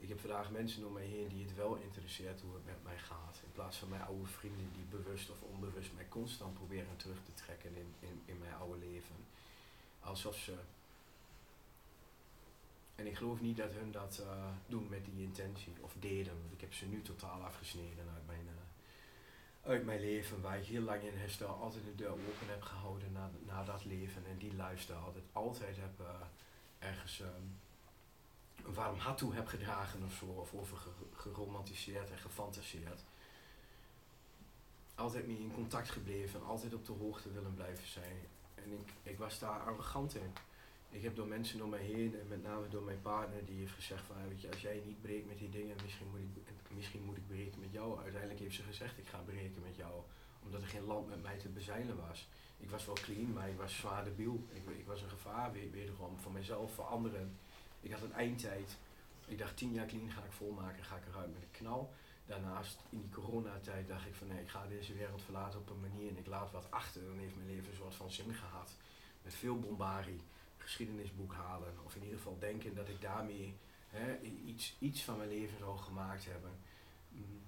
[0.00, 2.98] Ik heb vandaag mensen om mij heen die het wel interesseert hoe het met mij
[2.98, 3.40] gaat.
[3.44, 7.34] In plaats van mijn oude vrienden die bewust of onbewust mij constant proberen terug te
[7.34, 9.16] trekken in, in, in mijn oude leven.
[10.00, 10.54] Alsof ze.
[12.94, 16.40] En ik geloof niet dat hun dat uh, doen met die intentie of deden.
[16.40, 20.40] Want ik heb ze nu totaal afgesneden uit mijn, uh, uit mijn leven.
[20.40, 23.84] Waar ik heel lang in herstel altijd de deur open heb gehouden naar, naar dat
[23.84, 24.26] leven.
[24.26, 26.06] En die luister altijd, altijd heb uh,
[26.78, 27.20] ergens.
[27.20, 27.58] Um,
[28.64, 30.78] warm hart toe heb gedragen of zo, of over
[31.14, 33.04] geromantiseerd en gefantaseerd.
[34.94, 38.16] Altijd mee in contact gebleven, altijd op de hoogte willen blijven zijn.
[38.54, 40.32] En ik, ik was daar arrogant in.
[40.90, 43.72] Ik heb door mensen door mij heen, en met name door mijn partner, die heeft
[43.72, 47.04] gezegd van, weet je, als jij niet breekt met die dingen, misschien moet, ik, misschien
[47.04, 48.00] moet ik breken met jou.
[48.00, 49.92] Uiteindelijk heeft ze gezegd, ik ga breken met jou,
[50.44, 52.28] omdat er geen land met mij te bezeilen was.
[52.58, 54.46] Ik was wel clean, maar ik was zwaar debiel.
[54.52, 57.38] Ik, ik was een gevaar, wederom, voor mezelf, voor anderen.
[57.80, 58.76] Ik had een eindtijd.
[59.26, 61.92] Ik dacht tien jaar clean ga ik volmaken, ga ik eruit met een knal.
[62.26, 65.80] Daarnaast in die coronatijd dacht ik van nee, ik ga deze wereld verlaten op een
[65.80, 67.04] manier en ik laat wat achter.
[67.04, 68.76] Dan heeft mijn leven een soort van zin gehad.
[69.22, 70.20] Met veel bombarie,
[70.56, 71.74] geschiedenisboek halen.
[71.84, 73.54] Of in ieder geval denken dat ik daarmee
[73.88, 76.50] hè, iets, iets van mijn leven zou gemaakt hebben.
[77.08, 77.42] Mm.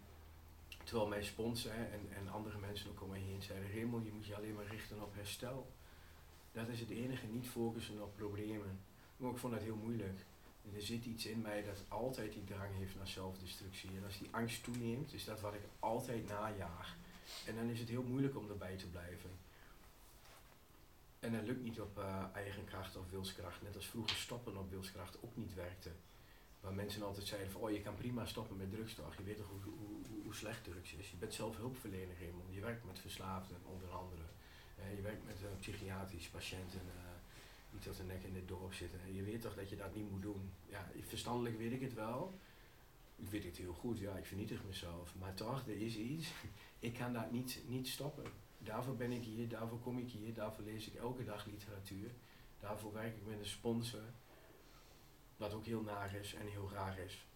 [0.85, 4.27] Terwijl mijn sponsor en, en andere mensen ook om mij heen zeiden, Raymond, je moet
[4.27, 5.73] je alleen maar richten op herstel.
[6.53, 8.81] Dat is het enige, niet focussen op problemen.
[9.23, 10.21] Maar ik vond dat heel moeilijk.
[10.75, 13.91] Er zit iets in mij dat altijd die drang heeft naar zelfdestructie.
[13.97, 16.97] En als die angst toeneemt, is dat wat ik altijd najaag.
[17.47, 19.31] En dan is het heel moeilijk om erbij te blijven.
[21.21, 23.63] En dat lukt niet op uh, eigen kracht of wilskracht.
[23.63, 25.91] Net als vroeger stoppen op wilskracht ook niet werkte.
[26.61, 29.17] Waar mensen altijd zeiden van, oh je kan prima stoppen met drugs toch.
[29.17, 31.11] Je weet toch hoe, hoe, hoe slecht drugs is.
[31.11, 32.17] Je bent zelf hulpverlener.
[32.49, 34.23] Je werkt met verslaafden onder andere.
[34.79, 36.81] Uh, je werkt met uh, psychiatrische patiënten.
[37.73, 38.99] Niet tot de nek in het dorp zitten.
[39.13, 40.51] Je weet toch dat je dat niet moet doen.
[40.69, 42.35] Ja, verstandelijk weet ik het wel.
[43.17, 45.15] Ik weet het heel goed, ja, ik vernietig mezelf.
[45.19, 46.33] Maar toch, er is iets.
[46.79, 48.25] Ik kan dat niet, niet stoppen.
[48.59, 52.11] Daarvoor ben ik hier, daarvoor kom ik hier, daarvoor lees ik elke dag literatuur.
[52.61, 54.03] Daarvoor werk ik met een sponsor.
[55.37, 57.27] Wat ook heel naar is en heel raar is.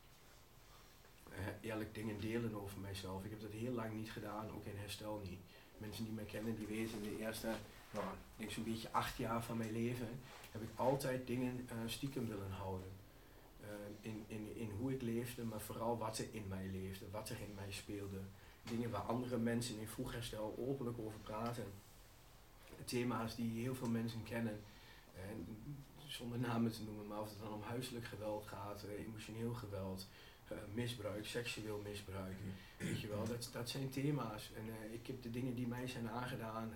[1.31, 3.25] Uh, eerlijk dingen delen over mijzelf.
[3.25, 5.41] Ik heb dat heel lang niet gedaan, ook in herstel niet.
[5.79, 7.55] Mensen die mij kennen, die weten de eerste,
[7.91, 8.07] nou,
[8.37, 10.09] denk zo'n beetje acht jaar van mijn leven,
[10.53, 12.89] heb ik altijd dingen uh, stiekem willen houden.
[13.63, 13.69] Uh,
[14.01, 17.41] in, in, in hoe ik leefde, maar vooral wat er in mij leefde, wat er
[17.41, 18.21] in mij speelde.
[18.63, 21.65] Dingen waar andere mensen in vroeg herstel openlijk over praten.
[22.85, 24.61] Thema's die heel veel mensen kennen.
[25.15, 25.47] En
[26.07, 30.07] zonder namen te noemen, maar of het dan om huiselijk geweld gaat, emotioneel geweld,
[30.53, 32.37] uh, misbruik, seksueel misbruik.
[32.77, 34.51] Weet je wel, dat, dat zijn thema's.
[34.57, 36.75] En uh, ik heb de dingen die mij zijn aangedaan,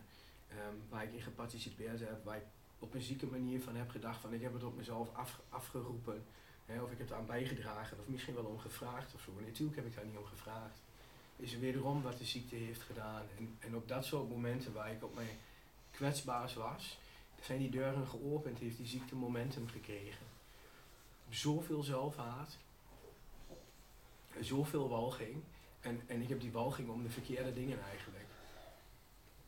[0.53, 2.45] um, waar ik in geparticipeerd heb, waar ik
[2.79, 6.25] op een zieke manier van heb gedacht van ik heb het op mezelf af, afgeroepen.
[6.67, 9.31] Hè, of ik heb het aan bijgedragen, of misschien wel om gevraagd of zo.
[9.39, 10.79] En natuurlijk heb ik daar niet om gevraagd.
[11.37, 13.23] Is er wederom wat de ziekte heeft gedaan.
[13.39, 15.39] En, en op dat soort momenten waar ik op mijn
[15.91, 16.99] kwetsbaars was,
[17.41, 20.27] zijn die deuren geopend, heeft die ziekte momentum gekregen.
[21.29, 22.57] Zoveel zelfhaat,
[24.41, 25.43] zoveel walging.
[25.81, 28.20] En, en ik heb die walging om de verkeerde dingen eigenlijk.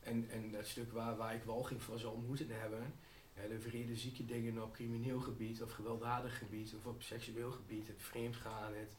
[0.03, 2.93] En, en dat stuk waar, waar ik walging voor zou moeten hebben,
[3.33, 8.01] hele vrede zieke dingen op crimineel gebied of gewelddadig gebied of op seksueel gebied, het
[8.01, 8.89] vreemdgaan, het,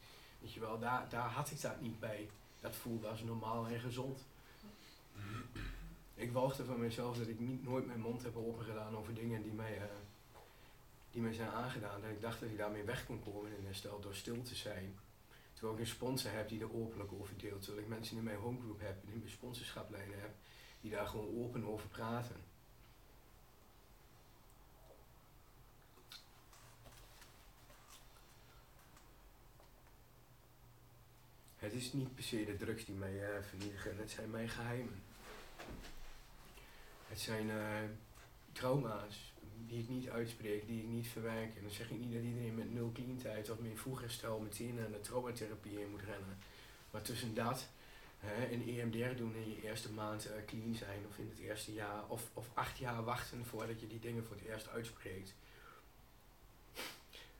[0.41, 2.29] weet je wel, daar, daar had ik dat niet bij.
[2.59, 4.25] Dat voelde als normaal en gezond.
[6.15, 9.51] Ik wachte van mezelf dat ik niet, nooit mijn mond heb opengedaan over dingen die
[9.51, 9.83] mij, eh,
[11.11, 12.01] die mij zijn aangedaan.
[12.01, 14.95] Dat ik dacht dat ik daarmee weg kon komen in herstel door stil te zijn.
[15.53, 17.61] Terwijl ik een sponsor heb die er openlijk over deelt.
[17.61, 20.33] Terwijl ik mensen in mijn homegroup heb en in mijn sponsorschaplijnen heb
[20.85, 22.35] die daar gewoon open over praten.
[31.55, 35.03] Het is niet per se de drugs die mij uh, vernietigen, het zijn mijn geheimen.
[37.07, 37.79] Het zijn uh,
[38.51, 39.33] trauma's
[39.67, 41.55] die ik niet uitspreek, die ik niet verwerk.
[41.55, 44.79] En dan zeg ik niet dat iedereen met nul clean of meer vroeg herstel meteen
[44.85, 46.37] aan de traumatherapie in moet rennen.
[46.91, 47.67] Maar tussen dat
[48.25, 51.73] hè, een EMDR doen in je eerste maand uh, clean zijn of in het eerste
[51.73, 55.33] jaar of, of acht jaar wachten voordat je die dingen voor het eerst uitspreekt.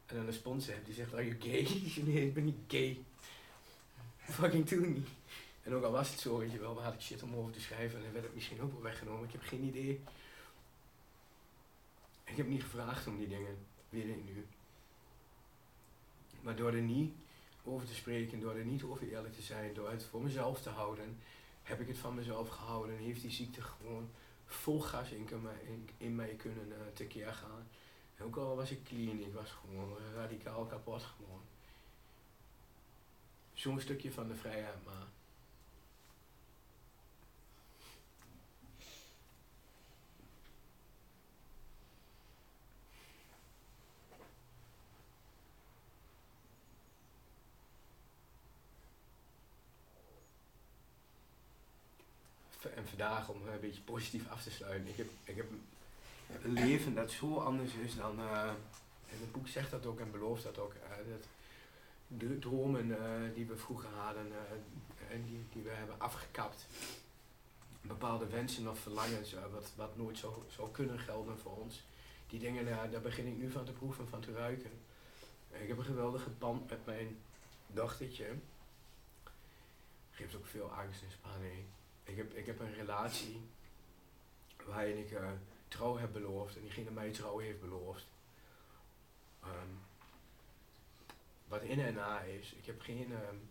[0.06, 1.82] En dan een sponsor hebt die zegt, are you gay?
[2.08, 3.04] nee, ik ben niet gay.
[4.18, 5.08] Fucking toen niet.
[5.64, 7.52] En ook al was het zo, weet je wel, maar had ik shit om over
[7.52, 9.26] te schrijven en dan werd het misschien ook wel weggenomen.
[9.26, 10.02] Ik heb geen idee.
[12.24, 13.58] Ik heb niet gevraagd om die dingen,
[13.90, 14.46] weet ik nu.
[16.42, 17.14] Maar door er niet
[17.66, 20.70] over te spreken, door er niet over eerlijk te zijn, door het voor mezelf te
[20.70, 21.18] houden,
[21.63, 24.09] heb ik het van mezelf gehouden en heeft die ziekte gewoon
[24.45, 25.28] vol gas in,
[25.68, 27.68] in, in mij kunnen uh, tekeer gaan.
[28.18, 31.41] En ook al was ik clean, ik was gewoon radicaal kapot gewoon.
[33.53, 35.07] Zo'n stukje van de vrijheid maar.
[52.98, 54.88] Vandaag om een beetje positief af te sluiten.
[54.88, 55.46] Ik heb, ik heb
[56.43, 58.20] een leven dat zo anders is dan.
[58.20, 60.74] En het boek zegt dat ook en belooft dat ook.
[61.12, 61.28] Dat
[62.08, 62.98] de dromen uh,
[63.34, 64.32] die we vroeger hadden
[65.10, 66.68] en die, die we hebben afgekapt.
[67.82, 71.84] Bepaalde wensen of verlangens, wat, wat nooit zou, zou kunnen gelden voor ons.
[72.28, 74.72] Die dingen, daar, daar begin ik nu van te proeven, van te ruiken.
[75.52, 77.18] Ik heb een geweldige band met mijn
[77.68, 78.28] dochtertje.
[80.12, 81.66] Geeft ook veel angst en spanning
[82.06, 83.41] ik heb, ik heb een relatie
[84.66, 85.30] waarin ik uh,
[85.68, 88.06] trouw heb beloofd en diegene mij trouw heeft beloofd.
[89.43, 89.80] Um,
[91.47, 93.49] wat in en na is, ik heb geen, um,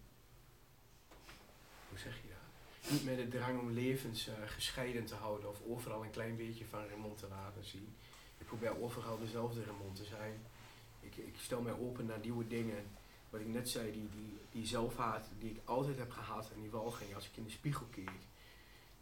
[1.89, 2.93] hoe zeg je dat?
[2.93, 6.65] Niet meer de drang om levens uh, gescheiden te houden of overal een klein beetje
[6.65, 7.95] van Remond te laten zien.
[8.39, 10.47] Ik probeer overal dezelfde Remond te zijn.
[11.01, 12.87] Ik, ik stel mij open naar nieuwe dingen.
[13.31, 16.71] Wat ik net zei, die, die, die zelfhaat die ik altijd heb gehad en die
[16.71, 18.11] walging als ik in de spiegel keek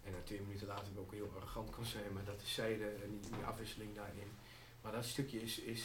[0.05, 3.18] en na twee minuten later ook heel arrogant kan zijn, maar dat is zijde en
[3.20, 4.30] die, die afwisseling daarin.
[4.82, 5.84] Maar dat stukje is, is,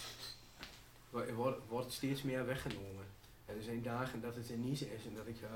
[1.09, 3.05] wordt, wordt steeds meer weggenomen.
[3.45, 5.49] En er zijn dagen dat het er niet is en dat ik uh,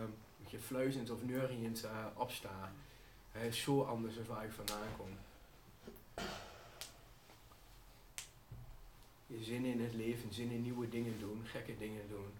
[0.49, 2.71] je fluizend of neuriënd uh, opsta.
[3.51, 5.09] Zo anders dan waar ik vandaan kom.
[9.27, 12.33] Je zin in het leven, zin in nieuwe dingen doen, gekke dingen doen.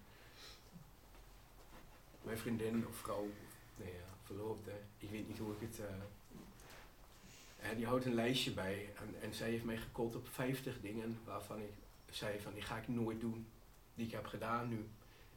[2.22, 3.30] Mijn vriendin of vrouw,
[3.76, 5.78] nee ja, verloofde, ik weet niet hoe ik het.
[5.78, 11.18] Uh, die houdt een lijstje bij en, en zij heeft mij gekold op 50 dingen
[11.24, 11.72] waarvan ik
[12.10, 13.46] zei van die ga ik nooit doen,
[13.94, 14.88] die ik heb gedaan nu.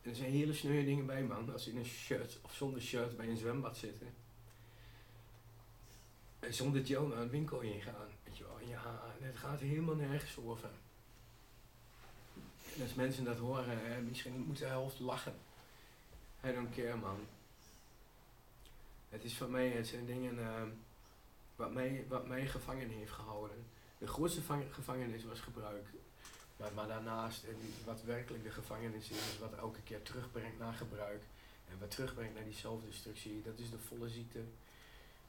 [0.02, 3.18] En er zijn hele sneuwe dingen bij man, als in een shirt of zonder shirt
[3.18, 4.08] bij een zwembad zitten.
[6.40, 8.60] En zonder gel naar een winkel ingaan, weet je wel.
[8.68, 10.70] Ja, het gaat helemaal nergens over.
[12.76, 15.36] En als mensen dat horen, hè, misschien moet de helft lachen.
[16.46, 17.20] I don't care man.
[19.16, 20.62] Het is van mij, het zijn dingen uh,
[21.56, 23.58] wat, mij, wat mij gevangen heeft gehouden.
[23.98, 24.42] De grootste
[24.72, 25.88] gevangenis was gebruik.
[26.58, 27.46] Maar, maar daarnaast,
[27.86, 31.24] wat werkelijk de gevangenis is, wat elke keer terugbrengt naar gebruik.
[31.70, 34.40] En wat terugbrengt naar die zelfdestructie, dat is de volle ziekte.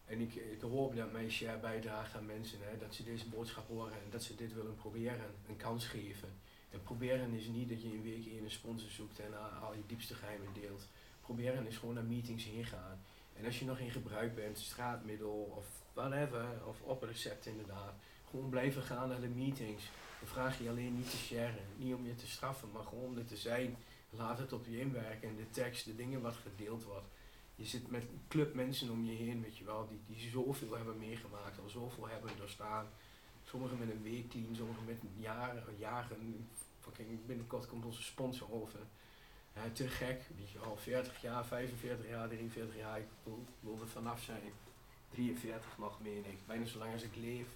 [0.04, 3.68] En ik, ik hoop dat mijn share bijdraagt aan mensen, hè, dat ze deze boodschap
[3.68, 6.28] horen en dat ze dit willen proberen, een kans geven.
[6.70, 9.86] En proberen is niet dat je een week in een sponsor zoekt en al je
[9.86, 10.88] diepste geheimen deelt.
[11.20, 13.00] Proberen is gewoon naar meetings heen gaan.
[13.38, 17.94] En als je nog in gebruik bent, straatmiddel of whatever, of op recept inderdaad,
[18.30, 19.84] gewoon blijven gaan naar de meetings.
[20.18, 23.18] Dan vraag je alleen niet te sharen, niet om je te straffen, maar gewoon om
[23.18, 23.76] er te zijn.
[24.10, 27.06] Laat het op je inwerken en de tekst, de dingen wat gedeeld wordt.
[27.54, 31.58] Je zit met een om je heen, weet je wel, die, die zoveel hebben meegemaakt,
[31.58, 32.86] al zoveel hebben doorstaan.
[33.44, 36.48] Sommigen met een week clean, sommigen met jaren, jaren.
[36.80, 38.80] Fucking binnenkort komt onze sponsor over
[39.72, 43.06] te gek, weet je al 40 jaar, 45 jaar, 43 jaar, ik
[43.60, 44.52] wil, er vanaf zijn.
[45.10, 46.46] 43 nog meer, ik.
[46.46, 47.46] Bijna zolang als ik leef.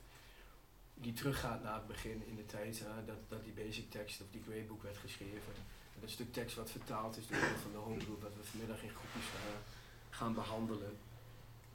[0.94, 4.26] die teruggaat naar het begin in de tijd eh, dat, dat die basic tekst of
[4.30, 5.52] die grade werd geschreven.
[6.00, 9.24] Dat stuk tekst wat vertaald is door van de homegroep, wat we vanmiddag in groepjes
[9.24, 9.40] uh,
[10.10, 10.96] gaan behandelen.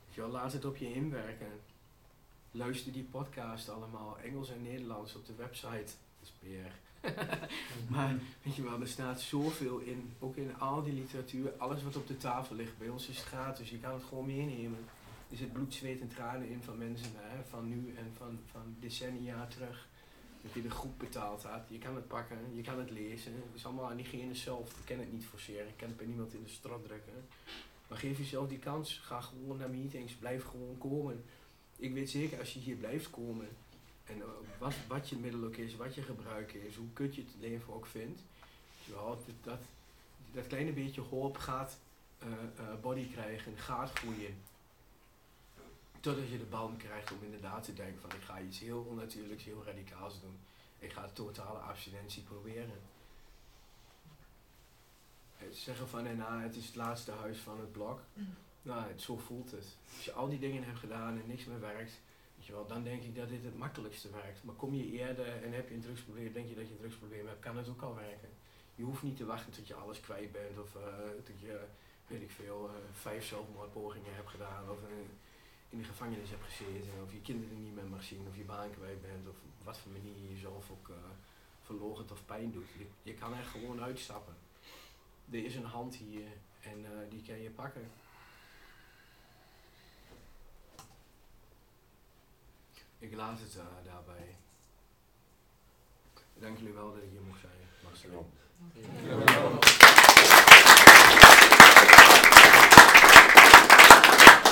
[0.09, 1.59] Ja, laat het op je inwerken.
[2.51, 5.93] Luister die podcast allemaal, Engels en Nederlands op de website.
[6.19, 6.71] Dat is beer.
[7.93, 11.95] maar weet je wel, er staat zoveel in, ook in al die literatuur, alles wat
[11.95, 12.77] op de tafel ligt.
[12.77, 14.79] Bij ons is het gratis, je kan het gewoon meenemen.
[15.29, 18.75] Er zit bloed, zweet en tranen in van mensen hè, van nu en van, van
[18.79, 19.87] decennia terug.
[20.41, 21.61] Dat je de groep betaald had.
[21.67, 23.33] Je kan het pakken, je kan het lezen.
[23.33, 24.69] Het is allemaal aan diegene zelf.
[24.69, 27.13] Ik kan het niet forceren, ik kan het bij niemand in de strot drukken.
[27.87, 28.99] Maar geef jezelf die kans.
[29.03, 31.23] Ga gewoon naar meetings, blijf gewoon komen.
[31.77, 33.47] Ik weet zeker als je hier blijft komen
[34.05, 34.23] en uh,
[34.57, 37.73] wat, wat je middel ook is, wat je gebruik is, hoe kut je het leven
[37.73, 38.21] ook vindt,
[38.83, 39.59] ja, dat, dat,
[40.31, 41.77] dat kleine beetje hoop gaat
[42.23, 44.37] uh, uh, body krijgen, gaat groeien.
[45.99, 49.43] Totdat je de band krijgt om inderdaad te denken van ik ga iets heel onnatuurlijks,
[49.43, 50.37] heel radicaals doen.
[50.79, 52.81] Ik ga totale abstinentie proberen.
[55.37, 58.01] Het zeggen van en nou, het is het laatste huis van het blok.
[58.61, 59.77] Nou, het, zo voelt het.
[59.95, 61.99] Als je al die dingen hebt gedaan en niks meer werkt,
[62.45, 64.43] weet je wel, dan denk ik dat dit het makkelijkste werkt.
[64.43, 67.27] Maar kom je eerder en heb je een drugsprobleem, denk je dat je een drugsprobleem
[67.27, 68.29] hebt, kan het ook al werken.
[68.75, 70.81] Je hoeft niet te wachten tot je alles kwijt bent of uh,
[71.23, 71.59] tot je,
[72.07, 74.89] weet ik veel, uh, vijf zelfmoordpogingen hebt gedaan of uh,
[75.69, 78.71] in de gevangenis hebt gezeten of je kinderen niet meer mag zien of je baan
[78.71, 80.91] kwijt bent of wat voor manier je jezelf ook
[81.61, 82.69] verlogend of pijn doet.
[82.77, 84.35] Je, je kan er gewoon uitstappen.
[85.29, 86.27] Er is een hand hier
[86.61, 87.89] en die kan je pakken.
[92.99, 94.35] ik laat het eh, daarbij.
[96.33, 97.51] Dank jullie wel dat ik hier mocht zijn,
[97.83, 98.29] Marcel.